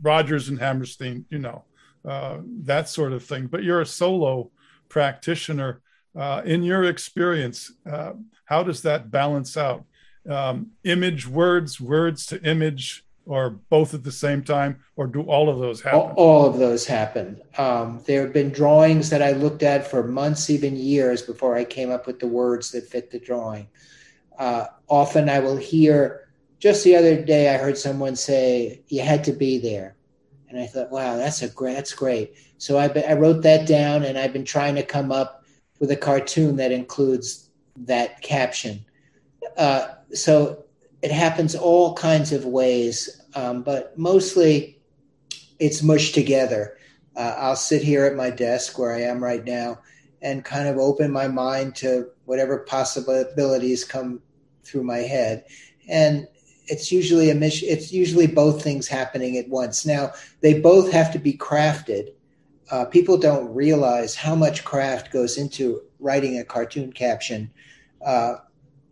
[0.00, 1.64] Rodgers and Hammerstein, you know,
[2.04, 3.48] uh, that sort of thing.
[3.48, 4.50] But you're a solo
[4.88, 5.80] practitioner.
[6.14, 8.12] Uh, in your experience, uh,
[8.46, 9.84] how does that balance out?
[10.28, 15.48] Um, image, words, words to image, or both at the same time, or do all
[15.48, 16.12] of those happen?
[16.16, 17.40] All, of those happen.
[17.58, 21.64] Um, there have been drawings that I looked at for months, even years, before I
[21.64, 23.68] came up with the words that fit the drawing.
[24.38, 26.28] Uh, often I will hear.
[26.58, 29.95] Just the other day, I heard someone say, "You had to be there,"
[30.56, 34.02] and I thought, "Wow, that's a great, that's great." So I, I wrote that down,
[34.02, 35.44] and I've been trying to come up
[35.78, 38.84] with a cartoon that includes that caption.
[39.56, 40.64] Uh, so
[41.02, 44.80] it happens all kinds of ways, um, but mostly
[45.58, 46.78] it's mushed together.
[47.14, 49.78] Uh, I'll sit here at my desk where I am right now
[50.22, 54.20] and kind of open my mind to whatever possibilities come
[54.64, 55.44] through my head.
[55.88, 56.26] And
[56.68, 59.86] it's usually a mission, it's usually both things happening at once.
[59.86, 62.12] Now, they both have to be crafted.
[62.70, 67.50] Uh, people don't realize how much craft goes into writing a cartoon caption.
[68.04, 68.36] Uh,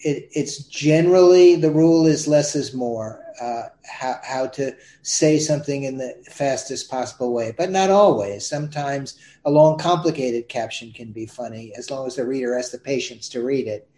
[0.00, 3.20] it, it's generally the rule is less is more.
[3.40, 4.72] Uh, how, how to
[5.02, 8.46] say something in the fastest possible way, but not always.
[8.48, 12.78] Sometimes a long, complicated caption can be funny as long as the reader has the
[12.78, 13.90] patience to read it.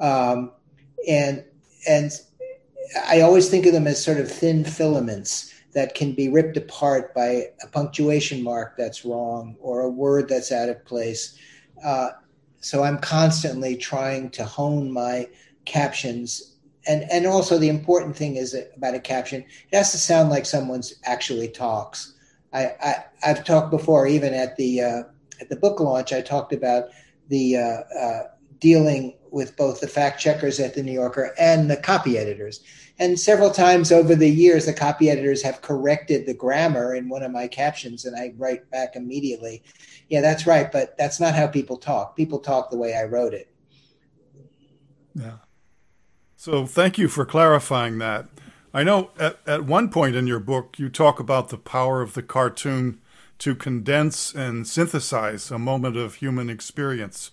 [0.00, 0.50] Um,
[1.08, 1.44] and
[1.88, 2.12] and
[3.08, 7.14] I always think of them as sort of thin filaments that can be ripped apart
[7.14, 11.38] by a punctuation mark that's wrong or a word that's out of place.
[11.84, 12.10] Uh,
[12.60, 15.28] so I'm constantly trying to hone my
[15.64, 16.56] captions.
[16.86, 20.46] And, and also the important thing is about a caption, it has to sound like
[20.46, 22.14] someone's actually talks.
[22.52, 25.02] I, I have talked before, even at the uh,
[25.40, 26.90] at the book launch, I talked about
[27.28, 28.22] the uh, uh,
[28.58, 32.62] dealing with both the fact checkers at the New Yorker and the copy editors.
[32.98, 37.22] And several times over the years, the copy editors have corrected the grammar in one
[37.22, 39.62] of my captions, and I write back immediately,
[40.08, 42.16] "Yeah, that's right, but that's not how people talk.
[42.16, 43.48] People talk the way I wrote it."
[45.14, 45.38] Yeah.
[46.36, 48.26] So thank you for clarifying that.
[48.74, 52.14] I know at, at one point in your book, you talk about the power of
[52.14, 53.00] the cartoon
[53.38, 57.32] to condense and synthesize a moment of human experience.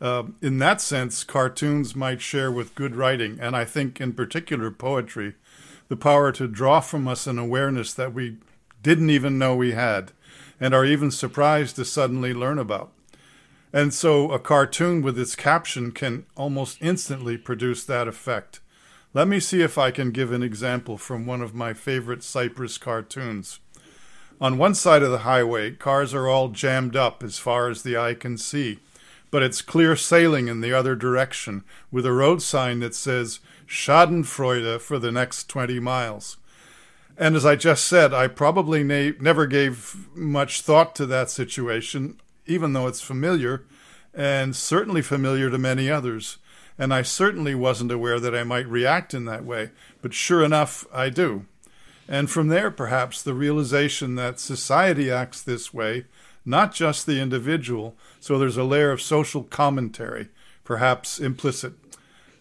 [0.00, 4.70] Uh, in that sense, cartoons might share with good writing, and I think in particular
[4.70, 5.34] poetry,
[5.88, 8.36] the power to draw from us an awareness that we
[8.82, 10.12] didn't even know we had
[10.60, 12.92] and are even surprised to suddenly learn about.
[13.72, 18.60] And so a cartoon with its caption can almost instantly produce that effect.
[19.12, 22.78] Let me see if I can give an example from one of my favorite Sipress
[22.78, 23.60] cartoons.
[24.40, 27.96] On one side of the highway, cars are all jammed up as far as the
[27.96, 28.80] eye can see,
[29.30, 34.80] but it's clear sailing in the other direction with a road sign that says Schadenfreude
[34.80, 36.36] for the next 20 miles.
[37.18, 42.20] And as I just said, I probably na- never gave much thought to that situation
[42.46, 43.64] even though it's familiar,
[44.14, 46.38] and certainly familiar to many others.
[46.78, 49.70] And I certainly wasn't aware that I might react in that way,
[50.02, 51.46] but sure enough, I do.
[52.08, 56.04] And from there, perhaps, the realization that society acts this way,
[56.46, 60.28] not just the individual, so there's a layer of social commentary,
[60.64, 61.74] perhaps implicit.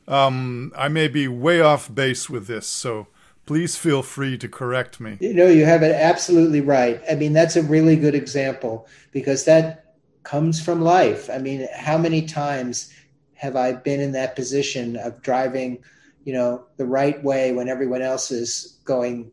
[0.08, 3.08] Um, I may be way off base with this, so
[3.46, 5.18] please feel free to correct me.
[5.20, 7.02] You know, you have it absolutely right.
[7.10, 11.30] I mean, that's a really good example because that comes from life.
[11.30, 12.94] I mean, how many times
[13.36, 15.84] have I been in that position of driving,
[16.24, 19.32] you know, the right way when everyone else is going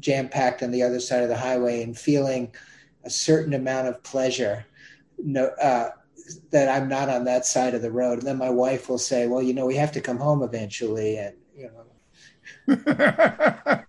[0.00, 2.52] jam packed on the other side of the highway and feeling
[3.06, 4.66] a certain amount of pleasure
[5.18, 5.90] no, uh,
[6.50, 8.18] that I'm not on that side of the road.
[8.18, 11.16] And then my wife will say, well, you know, we have to come home eventually.
[11.16, 11.84] And, you know.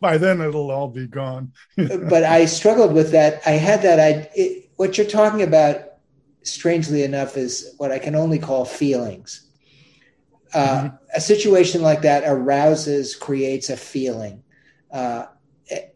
[0.00, 1.52] By then it'll all be gone.
[1.76, 3.40] but I struggled with that.
[3.46, 4.00] I had that.
[4.00, 5.80] I, it, what you're talking about,
[6.42, 9.48] strangely enough, is what I can only call feelings.
[10.54, 10.96] Uh, mm-hmm.
[11.14, 14.42] A situation like that arouses, creates a feeling.
[14.90, 15.26] Uh,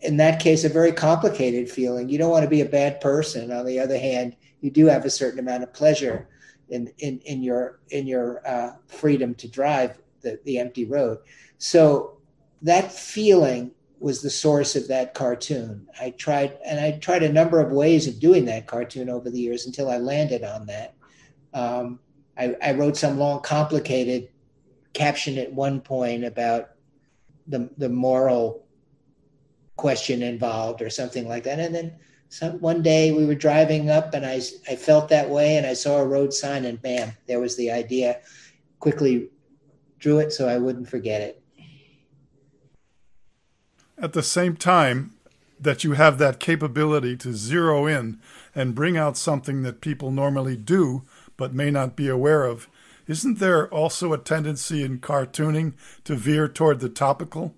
[0.01, 2.09] in that case, a very complicated feeling.
[2.09, 3.51] You don't want to be a bad person.
[3.51, 6.29] On the other hand, you do have a certain amount of pleasure
[6.69, 11.19] in in, in your in your uh, freedom to drive the, the empty road.
[11.59, 12.19] So
[12.63, 15.87] that feeling was the source of that cartoon.
[16.01, 19.39] I tried, and I tried a number of ways of doing that cartoon over the
[19.39, 20.95] years until I landed on that.
[21.55, 22.01] Um,
[22.37, 24.31] I, I, wrote some long, complicated
[24.93, 26.71] caption at one point about
[27.47, 28.67] the the moral
[29.77, 31.95] question involved or something like that, and then
[32.29, 35.75] some, one day we were driving up, and I I felt that way, and I
[35.75, 38.21] saw a road sign, and bam, there was the idea.
[38.79, 39.29] Quickly
[39.99, 41.43] drew it so I wouldn't forget it.
[43.97, 45.15] At the same time
[45.61, 48.19] that you have that capability to zero in
[48.55, 51.03] and bring out something that people normally do
[51.37, 52.69] but may not be aware of,
[53.07, 57.55] isn't there also a tendency in cartooning to veer toward the topical?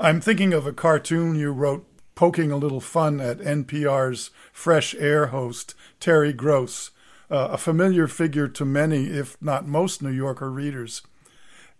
[0.00, 1.84] I'm thinking of a cartoon you wrote
[2.14, 6.92] poking a little fun at NPR's Fresh Air host, Terry Gross,
[7.28, 11.02] uh, a familiar figure to many, if not most, New Yorker readers.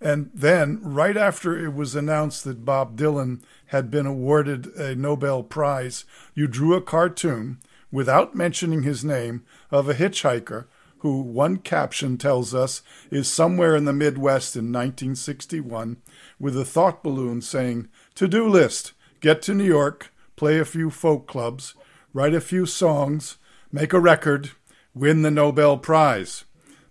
[0.01, 5.45] And then, right after it was announced that Bob Dylan had been awarded a Nobel
[5.45, 6.05] Prize,
[6.35, 7.61] you drew a cartoon,
[7.93, 10.65] without mentioning his name, of a hitchhiker
[11.01, 15.99] who, one caption tells us, is somewhere in the Midwest in 1961
[16.41, 17.89] with a thought balloon saying,
[18.19, 21.75] To do list, get to New York, play a few folk clubs,
[22.13, 23.37] write a few songs,
[23.71, 24.51] make a record,
[24.93, 26.43] win the Nobel Prize.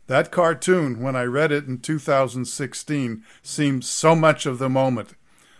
[0.05, 5.15] That cartoon, when I read it in 2016, seemed so much of the moment.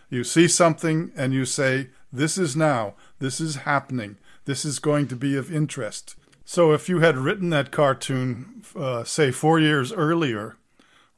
[0.10, 4.16] You see something and you say, This is now, this is happening,
[4.46, 6.16] this is going to be of interest.
[6.46, 10.56] So if you had written that cartoon, uh, say, four years earlier,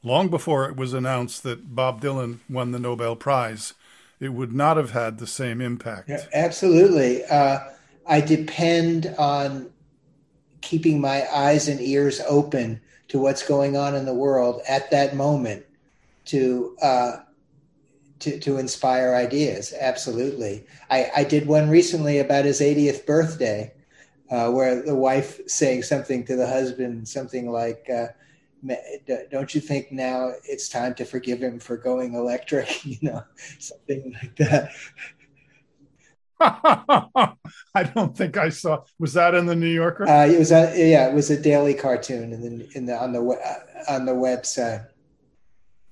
[0.02, 3.74] long before it was announced that Bob Dylan won the Nobel Prize,
[4.20, 6.08] it would not have had the same impact.
[6.08, 7.24] Yeah, absolutely.
[7.24, 7.60] Uh,
[8.06, 9.70] I depend on
[10.60, 15.16] keeping my eyes and ears open to what's going on in the world at that
[15.16, 15.64] moment
[16.26, 17.16] to uh,
[18.20, 19.74] to, to inspire ideas.
[19.78, 20.66] Absolutely.
[20.90, 23.72] I, I did one recently about his 80th birthday,
[24.30, 28.08] uh, where the wife saying something to the husband, something like, uh,
[29.30, 32.84] don't you think now it's time to forgive him for going electric?
[32.90, 33.22] You know,
[33.58, 34.70] something like that.
[37.74, 38.84] I don't think I saw.
[38.98, 40.08] Was that in the New Yorker?
[40.08, 43.12] Uh, it was a yeah, it was a daily cartoon in the in the on
[43.12, 44.86] the uh, on the website.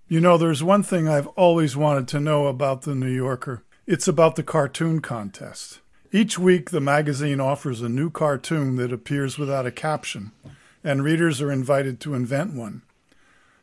[0.08, 3.62] You know, there's one thing I've always wanted to know about the New Yorker.
[3.86, 5.80] It's about the cartoon contest.
[6.10, 10.32] Each week, the magazine offers a new cartoon that appears without a caption
[10.82, 12.82] and readers are invited to invent one.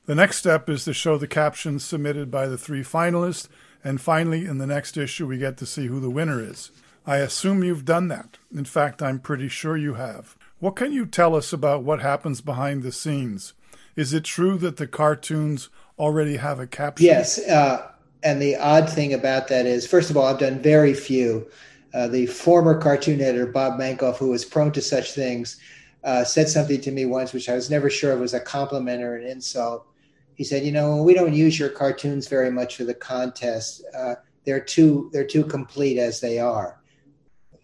[0.05, 3.47] The next step is to show the captions submitted by the three finalists,
[3.84, 6.72] and finally, in the next issue, we get to see who the winner is.
[7.07, 8.38] I assume you've done that.
[8.53, 10.36] In fact, I'm pretty sure you have.
[10.59, 13.53] What can you tell us about what happens behind the scenes?
[13.95, 17.05] Is it true that the cartoons already have a caption?
[17.05, 17.39] Yes.
[17.39, 17.91] Uh,
[18.24, 21.47] and the odd thing about that is, first of all, I've done very few.
[21.93, 25.57] Uh, the former cartoon editor, Bob Mankoff, who was prone to such things,
[26.05, 29.03] uh, said something to me once, which I was never sure it was a compliment
[29.03, 29.87] or an insult.
[30.35, 33.83] He said, "You know, we don't use your cartoons very much for the contest.
[33.97, 36.79] Uh, they're too they're too complete as they are."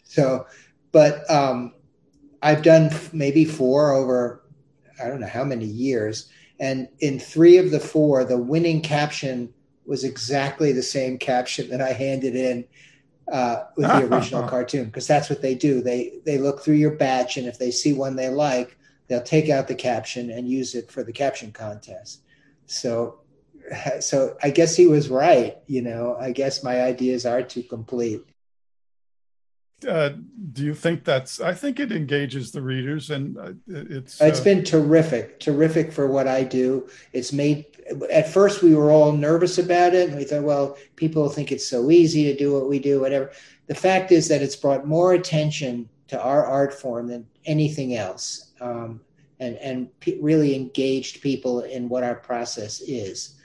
[0.03, 0.47] So,
[0.91, 1.75] but um,
[2.41, 4.43] I've done maybe four over
[5.01, 6.29] I don't know how many years,
[6.59, 9.53] and in three of the four, the winning caption
[9.85, 12.65] was exactly the same caption that I handed in
[13.31, 15.81] uh, with the original cartoon because that's what they do.
[15.81, 19.49] They they look through your batch, and if they see one they like, they'll take
[19.49, 22.21] out the caption and use it for the caption contest.
[22.65, 23.19] So,
[23.99, 25.57] so I guess he was right.
[25.67, 28.25] You know, I guess my ideas are too complete.
[29.87, 30.11] Uh,
[30.53, 31.39] do you think that's?
[31.39, 34.19] I think it engages the readers, and uh, it's.
[34.21, 36.89] It's uh, been terrific, terrific for what I do.
[37.13, 37.65] It's made.
[38.11, 41.67] At first, we were all nervous about it, and we thought, well, people think it's
[41.67, 43.31] so easy to do what we do, whatever.
[43.67, 48.51] The fact is that it's brought more attention to our art form than anything else,
[48.59, 49.01] um,
[49.39, 53.35] and and really engaged people in what our process is.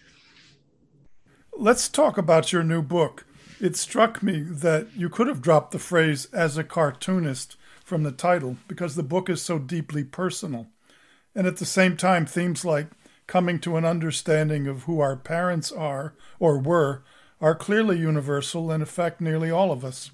[1.58, 3.25] Let's talk about your new book.
[3.58, 8.12] It struck me that you could have dropped the phrase as a cartoonist from the
[8.12, 10.66] title because the book is so deeply personal.
[11.34, 12.88] And at the same time, themes like
[13.26, 17.02] coming to an understanding of who our parents are or were
[17.40, 20.10] are clearly universal and affect nearly all of us.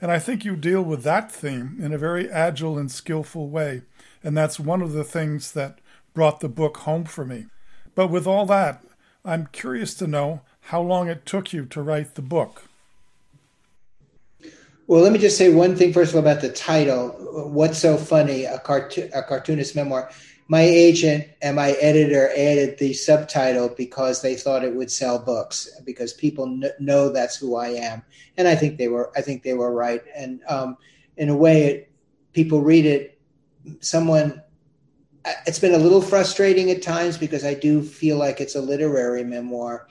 [0.00, 3.82] And I think you deal with that theme in a very agile and skillful way.
[4.24, 5.78] And that's one of the things that
[6.14, 7.46] brought the book home for me.
[7.94, 8.82] But with all that,
[9.24, 12.64] I'm curious to know how long it took you to write the book.
[14.92, 17.16] Well, let me just say one thing first of all about the title.
[17.50, 18.44] What's so funny?
[18.44, 20.10] A, cartoon, a cartoonist memoir.
[20.48, 25.80] My agent and my editor added the subtitle because they thought it would sell books
[25.86, 28.02] because people kn- know that's who I am,
[28.36, 29.10] and I think they were.
[29.16, 30.02] I think they were right.
[30.14, 30.76] And um,
[31.16, 31.92] in a way, it,
[32.34, 33.18] people read it.
[33.80, 34.42] Someone.
[35.46, 39.24] It's been a little frustrating at times because I do feel like it's a literary
[39.24, 39.88] memoir,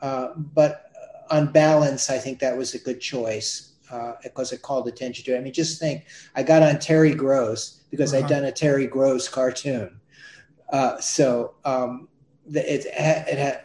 [0.00, 0.90] uh, but
[1.30, 5.34] on balance, I think that was a good choice uh, because it called attention to
[5.34, 5.38] it.
[5.38, 8.24] I mean, just think, I got on Terry Gross because uh-huh.
[8.24, 10.00] I'd done a Terry Gross cartoon.
[10.72, 12.08] Uh, so um,
[12.46, 13.64] it, it had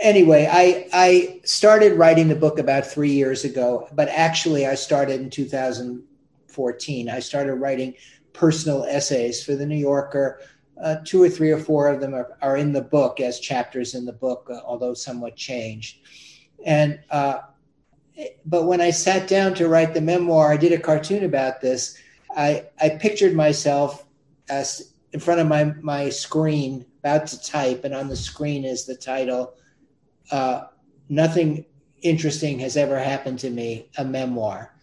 [0.00, 5.20] anyway, I I started writing the book about three years ago, but actually I started
[5.20, 7.08] in 2014.
[7.08, 7.94] I started writing
[8.32, 10.40] personal essays for the New Yorker.
[10.82, 13.94] Uh, two or three or four of them are, are in the book as chapters
[13.94, 16.00] in the book, uh, although somewhat changed.
[16.64, 17.38] And uh,
[18.46, 21.98] but when I sat down to write the memoir, I did a cartoon about this.
[22.36, 24.06] I I pictured myself
[24.48, 28.86] as in front of my my screen, about to type, and on the screen is
[28.86, 29.54] the title
[30.30, 30.66] uh,
[31.08, 31.64] nothing
[32.02, 34.74] interesting has ever happened to me, a memoir,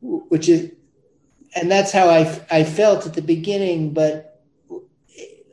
[0.00, 0.72] which is,
[1.54, 3.92] and that's how I, I felt at the beginning.
[3.92, 4.42] But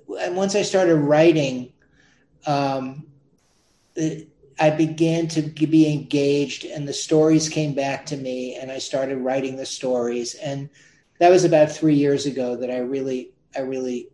[0.08, 1.72] once I started writing,
[2.46, 3.06] um,
[4.60, 9.18] I began to be engaged, and the stories came back to me, and I started
[9.18, 10.36] writing the stories.
[10.36, 10.70] And
[11.20, 14.10] that was about three years ago that I really, I really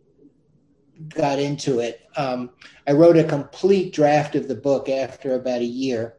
[1.08, 2.00] got into it.
[2.16, 2.50] Um,
[2.86, 6.14] I wrote a complete draft of the book after about a year.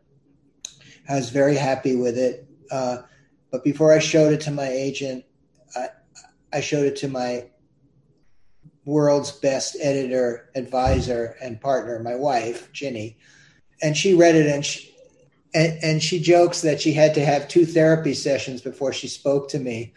[1.10, 2.48] I was very happy with it.
[2.70, 2.98] Uh,
[3.50, 5.24] but before I showed it to my agent,
[5.76, 5.88] I,
[6.52, 7.48] I showed it to my
[8.84, 13.18] world's best editor, advisor, and partner, my wife, Ginny.
[13.82, 14.94] And she read it and she,
[15.54, 19.50] and, and she jokes that she had to have two therapy sessions before she spoke
[19.50, 19.94] to me.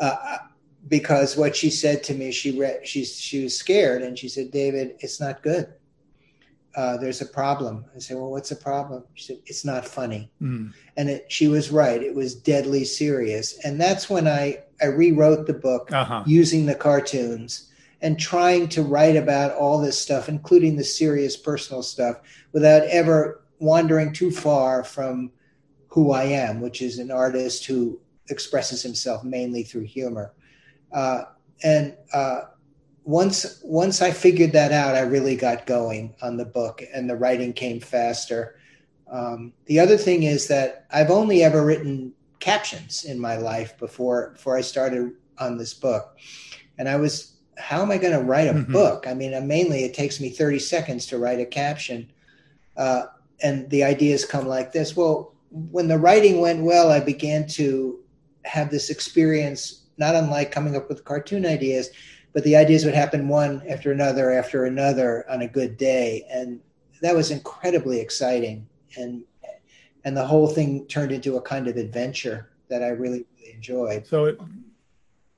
[0.00, 0.38] Uh,
[0.88, 4.50] because what she said to me, she read, she she was scared, and she said,
[4.50, 5.72] "David, it's not good.
[6.74, 10.30] Uh, there's a problem." I said, "Well, what's the problem?" She said, "It's not funny,"
[10.40, 10.72] mm.
[10.96, 12.02] and it, she was right.
[12.02, 16.24] It was deadly serious, and that's when I I rewrote the book uh-huh.
[16.26, 17.71] using the cartoons
[18.02, 22.16] and trying to write about all this stuff, including the serious personal stuff,
[22.52, 25.30] without ever wandering too far from
[25.86, 30.34] who I am, which is an artist who expresses himself mainly through humor.
[30.92, 31.22] Uh,
[31.62, 32.42] and uh,
[33.04, 37.16] once once I figured that out, I really got going on the book, and the
[37.16, 38.56] writing came faster.
[39.10, 44.30] Um, the other thing is that I've only ever written captions in my life before
[44.30, 46.16] before I started on this book,
[46.78, 48.72] and I was how am I going to write a mm-hmm.
[48.72, 49.06] book?
[49.06, 52.10] I mean, mainly it takes me 30 seconds to write a caption.
[52.76, 53.04] Uh,
[53.42, 54.96] and the ideas come like this.
[54.96, 57.98] Well, when the writing went well, I began to
[58.44, 61.90] have this experience not unlike coming up with cartoon ideas,
[62.32, 66.60] but the ideas would happen one after another after another on a good day, and
[67.02, 68.66] that was incredibly exciting.
[68.96, 69.24] And
[70.04, 74.06] and the whole thing turned into a kind of adventure that I really, really enjoyed.
[74.06, 74.40] So it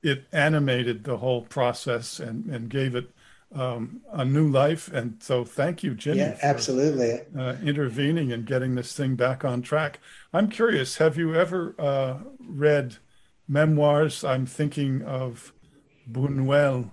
[0.05, 3.09] it animated the whole process and and gave it
[3.53, 4.91] um, a new life.
[4.91, 6.19] And so, thank you, Ginny.
[6.19, 7.21] Yeah, for, absolutely.
[7.37, 9.99] Uh, intervening and getting this thing back on track.
[10.33, 10.97] I'm curious.
[10.97, 12.97] Have you ever uh, read
[13.47, 14.23] memoirs.
[14.23, 15.53] I'm thinking of
[16.09, 16.91] Buñuel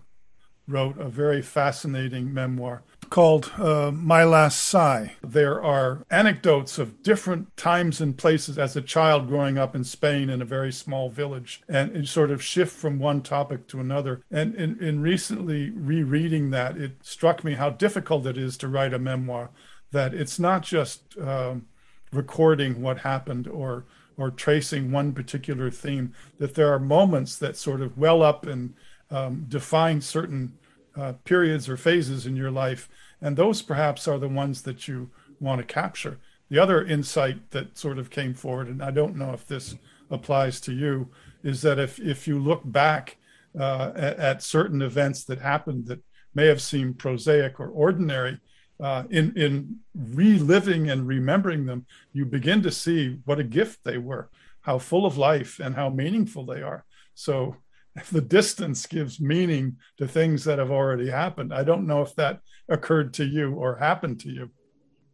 [0.68, 5.16] wrote a very fascinating memoir called uh, My Last Sigh.
[5.22, 10.30] There are anecdotes of different times and places as a child growing up in Spain
[10.30, 14.22] in a very small village and, and sort of shift from one topic to another.
[14.30, 18.94] And in, in recently rereading that, it struck me how difficult it is to write
[18.94, 19.50] a memoir,
[19.90, 21.66] that it's not just um,
[22.12, 23.84] recording what happened or
[24.18, 28.74] or tracing one particular theme, that there are moments that sort of well up and
[29.11, 30.53] um, define certain
[30.97, 32.88] uh, periods or phases in your life.
[33.20, 36.18] And those perhaps are the ones that you want to capture.
[36.49, 39.74] The other insight that sort of came forward, and I don't know if this
[40.11, 41.09] applies to you,
[41.43, 43.16] is that if, if you look back
[43.59, 46.01] uh, at, at certain events that happened that
[46.34, 48.38] may have seemed prosaic or ordinary,
[48.80, 53.97] uh, in in reliving and remembering them, you begin to see what a gift they
[53.97, 54.28] were,
[54.62, 56.84] how full of life and how meaningful they are.
[57.14, 57.57] So
[58.12, 61.53] the distance gives meaning to things that have already happened.
[61.53, 64.51] I don't know if that occurred to you or happened to you.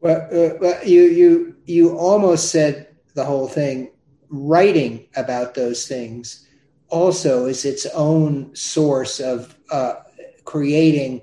[0.01, 3.91] Well, uh, well you you you almost said the whole thing.
[4.31, 6.47] Writing about those things
[6.89, 9.95] also is its own source of uh,
[10.45, 11.23] creating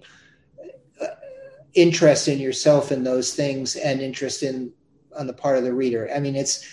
[1.76, 4.72] interest in yourself in those things and interest in
[5.18, 6.10] on the part of the reader.
[6.14, 6.66] I mean, it's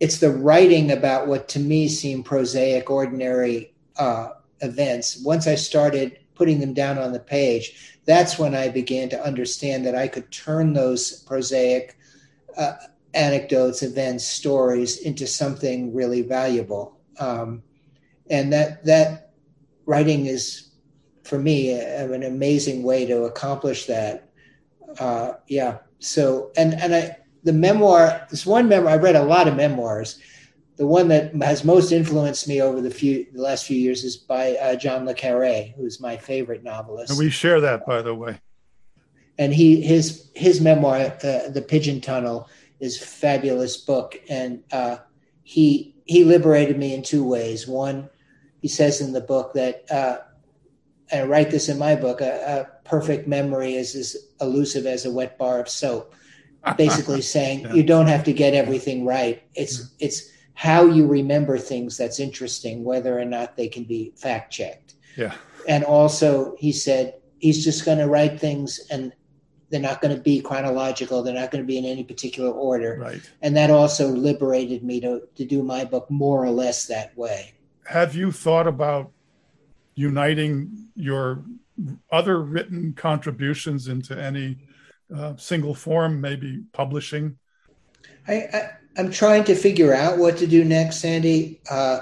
[0.00, 4.30] it's the writing about what to me seem prosaic, ordinary uh,
[4.60, 5.22] events.
[5.24, 9.86] Once I started putting them down on the page, that's when I began to understand
[9.86, 11.96] that I could turn those prosaic
[12.56, 12.74] uh,
[13.14, 16.98] anecdotes, events, stories into something really valuable.
[17.18, 17.62] Um,
[18.28, 19.32] and that that
[19.86, 20.70] writing is,
[21.22, 24.24] for me, a, an amazing way to accomplish that
[24.98, 25.78] uh, yeah.
[25.98, 28.26] So and and I the memoir.
[28.30, 28.92] This one memoir.
[28.92, 30.18] I read a lot of memoirs.
[30.76, 34.16] The one that has most influenced me over the few the last few years is
[34.16, 37.10] by uh, John le Carre, who's my favorite novelist.
[37.10, 38.40] And we share that, by the way.
[39.38, 42.48] and he his his memoir, uh, The Pigeon Tunnel,
[42.80, 44.98] is fabulous book, and uh,
[45.42, 47.66] he he liberated me in two ways.
[47.66, 48.08] One,
[48.60, 50.18] he says in the book that, uh,
[51.10, 55.06] and I write this in my book, a, a, perfect memory is as elusive as
[55.06, 56.14] a wet bar of soap.
[56.76, 57.72] Basically, saying yeah.
[57.72, 59.42] you don't have to get everything right.
[59.54, 59.94] It's mm-hmm.
[60.00, 64.94] it's how you remember things that's interesting, whether or not they can be fact checked.
[65.16, 65.34] Yeah.
[65.68, 69.12] And also, he said he's just going to write things and
[69.70, 71.22] they're not going to be chronological.
[71.22, 72.98] They're not going to be in any particular order.
[73.00, 73.20] Right.
[73.42, 77.54] And that also liberated me to, to do my book more or less that way.
[77.86, 79.10] Have you thought about
[79.94, 81.44] uniting your
[82.10, 84.58] other written contributions into any
[85.14, 87.36] uh, single form, maybe publishing?
[88.28, 91.60] I, I, am trying to figure out what to do next, Sandy.
[91.70, 92.00] Uh,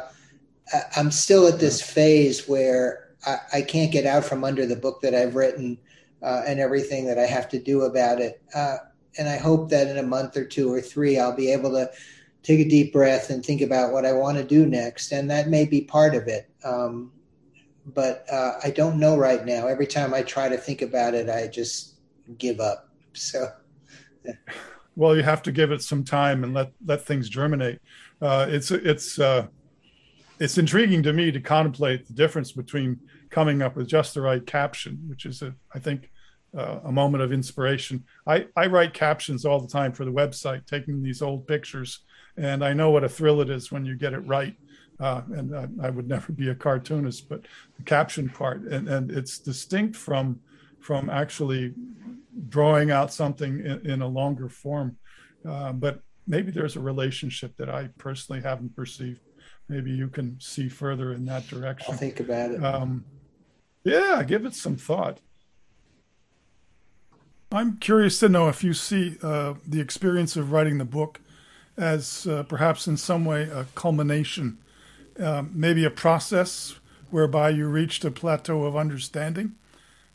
[0.96, 5.00] I'm still at this phase where I, I can't get out from under the book
[5.02, 5.78] that I've written
[6.22, 8.42] uh, and everything that I have to do about it.
[8.54, 8.76] Uh,
[9.18, 11.90] and I hope that in a month or two or three, I'll be able to
[12.42, 15.12] take a deep breath and think about what I want to do next.
[15.12, 16.50] And that may be part of it.
[16.64, 17.12] Um,
[17.86, 19.66] but uh, I don't know right now.
[19.66, 21.94] Every time I try to think about it, I just
[22.38, 22.88] give up.
[23.12, 23.52] So.
[24.94, 27.80] Well, you have to give it some time and let let things germinate.
[28.20, 29.46] Uh, it's it's uh,
[30.38, 34.44] it's intriguing to me to contemplate the difference between coming up with just the right
[34.46, 36.10] caption, which is a, I think
[36.56, 38.04] uh, a moment of inspiration.
[38.26, 42.00] I, I write captions all the time for the website, taking these old pictures,
[42.36, 44.54] and I know what a thrill it is when you get it right.
[45.00, 47.42] Uh, and I, I, would never be a cartoonist, but
[47.76, 50.38] the caption part, and, and it's distinct from
[50.80, 51.72] from actually
[52.48, 54.96] drawing out something in, in a longer form.
[55.48, 59.20] Uh, but maybe there's a relationship that I personally haven't perceived.
[59.68, 61.92] Maybe you can see further in that direction.
[61.92, 62.64] I'll think about it.
[62.64, 63.04] Um,
[63.84, 65.18] yeah, give it some thought.
[67.50, 71.20] I'm curious to know if you see uh, the experience of writing the book
[71.76, 74.58] as uh, perhaps in some way a culmination,
[75.18, 76.76] uh, maybe a process
[77.10, 79.54] whereby you reached a plateau of understanding.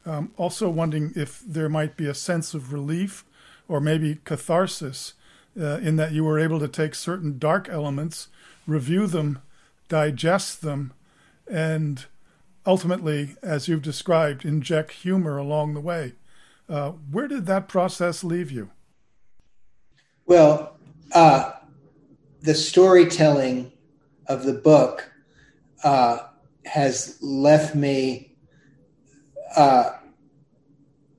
[0.08, 3.26] Um, also, wondering if there might be a sense of relief
[3.68, 5.14] or maybe catharsis
[5.60, 8.30] uh, in that you were able to take certain dark elements,
[8.66, 9.42] review them,
[9.90, 10.94] digest them,
[11.46, 12.06] and
[12.66, 16.14] ultimately, as you've described, inject humor along the way.
[16.70, 18.70] Uh, where did that process leave you?
[20.26, 20.78] Well,
[21.14, 21.52] uh,
[22.42, 23.74] the storytelling
[24.28, 25.12] of the book
[25.84, 26.20] uh,
[26.66, 28.27] has left me
[29.58, 29.98] uh,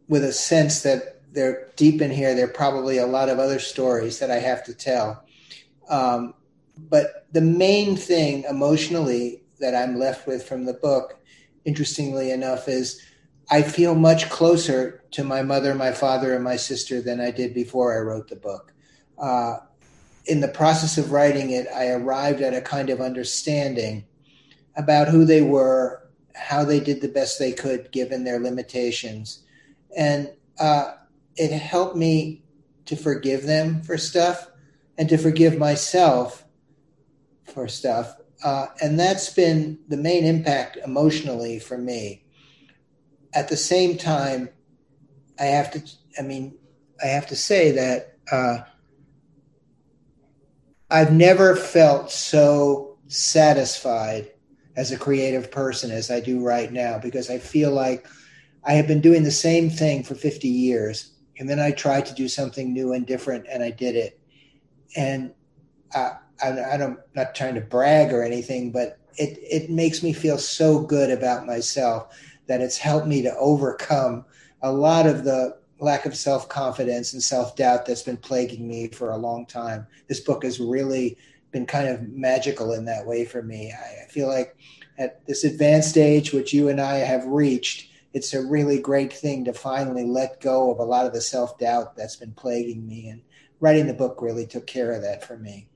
[0.08, 2.34] with a sense that they're deep in here.
[2.34, 5.24] There are probably a lot of other stories that I have to tell.
[5.90, 6.34] Um,
[6.76, 11.18] but the main thing emotionally that I'm left with from the book,
[11.64, 13.02] interestingly enough, is
[13.50, 17.54] I feel much closer to my mother, my father, and my sister than I did
[17.54, 18.72] before I wrote the book.
[19.18, 19.56] Uh,
[20.26, 24.04] in the process of writing it, I arrived at a kind of understanding
[24.76, 26.07] about who they were,
[26.38, 29.44] how they did the best they could given their limitations.
[29.96, 30.94] And uh,
[31.36, 32.44] it helped me
[32.86, 34.48] to forgive them for stuff
[34.96, 36.44] and to forgive myself
[37.44, 38.16] for stuff.
[38.42, 42.24] Uh, and that's been the main impact emotionally for me
[43.32, 44.48] at the same time,
[45.38, 45.82] I have to,
[46.18, 46.56] I mean,
[47.02, 48.58] I have to say that uh,
[50.90, 54.32] I've never felt so satisfied
[54.78, 58.06] as a creative person as I do right now because I feel like
[58.62, 61.14] I have been doing the same thing for 50 years.
[61.36, 64.20] And then I tried to do something new and different and I did it.
[64.96, 65.34] And
[65.92, 70.12] I, I, I don't, not trying to brag or anything, but it, it makes me
[70.12, 72.16] feel so good about myself
[72.46, 74.24] that it's helped me to overcome
[74.62, 78.86] a lot of the lack of self confidence and self doubt that's been plaguing me
[78.86, 79.88] for a long time.
[80.06, 81.18] This book has really
[81.50, 83.72] been kind of magical in that way for me.
[83.72, 84.56] I, feel like
[84.98, 89.44] at this advanced age, which you and I have reached, it's a really great thing
[89.44, 93.08] to finally let go of a lot of the self doubt that's been plaguing me.
[93.08, 93.22] And
[93.60, 95.68] writing the book really took care of that for me.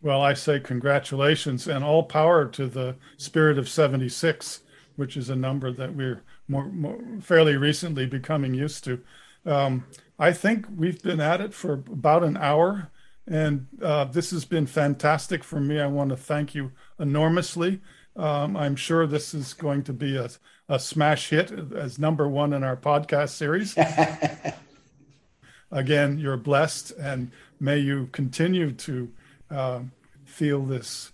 [0.00, 4.62] Well, I say congratulations and all power to the spirit of 76
[4.96, 9.00] which is a number that we're more, more fairly recently becoming used to.
[9.44, 9.86] Um,
[10.18, 12.90] I think we've been at it for about an hour,
[13.26, 15.80] and uh, this has been fantastic for me.
[15.80, 17.80] I want to thank you enormously.
[18.16, 20.28] Um, I'm sure this is going to be a,
[20.68, 23.76] a smash hit as number one in our podcast series.
[25.70, 29.10] Again, you're blessed, and may you continue to
[29.50, 29.80] uh,
[30.26, 31.12] feel this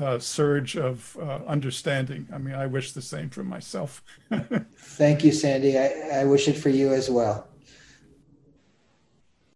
[0.00, 2.26] uh, surge of uh, understanding.
[2.32, 4.02] I mean, I wish the same for myself.
[4.78, 5.78] Thank you, Sandy.
[5.78, 7.49] I, I wish it for you as well.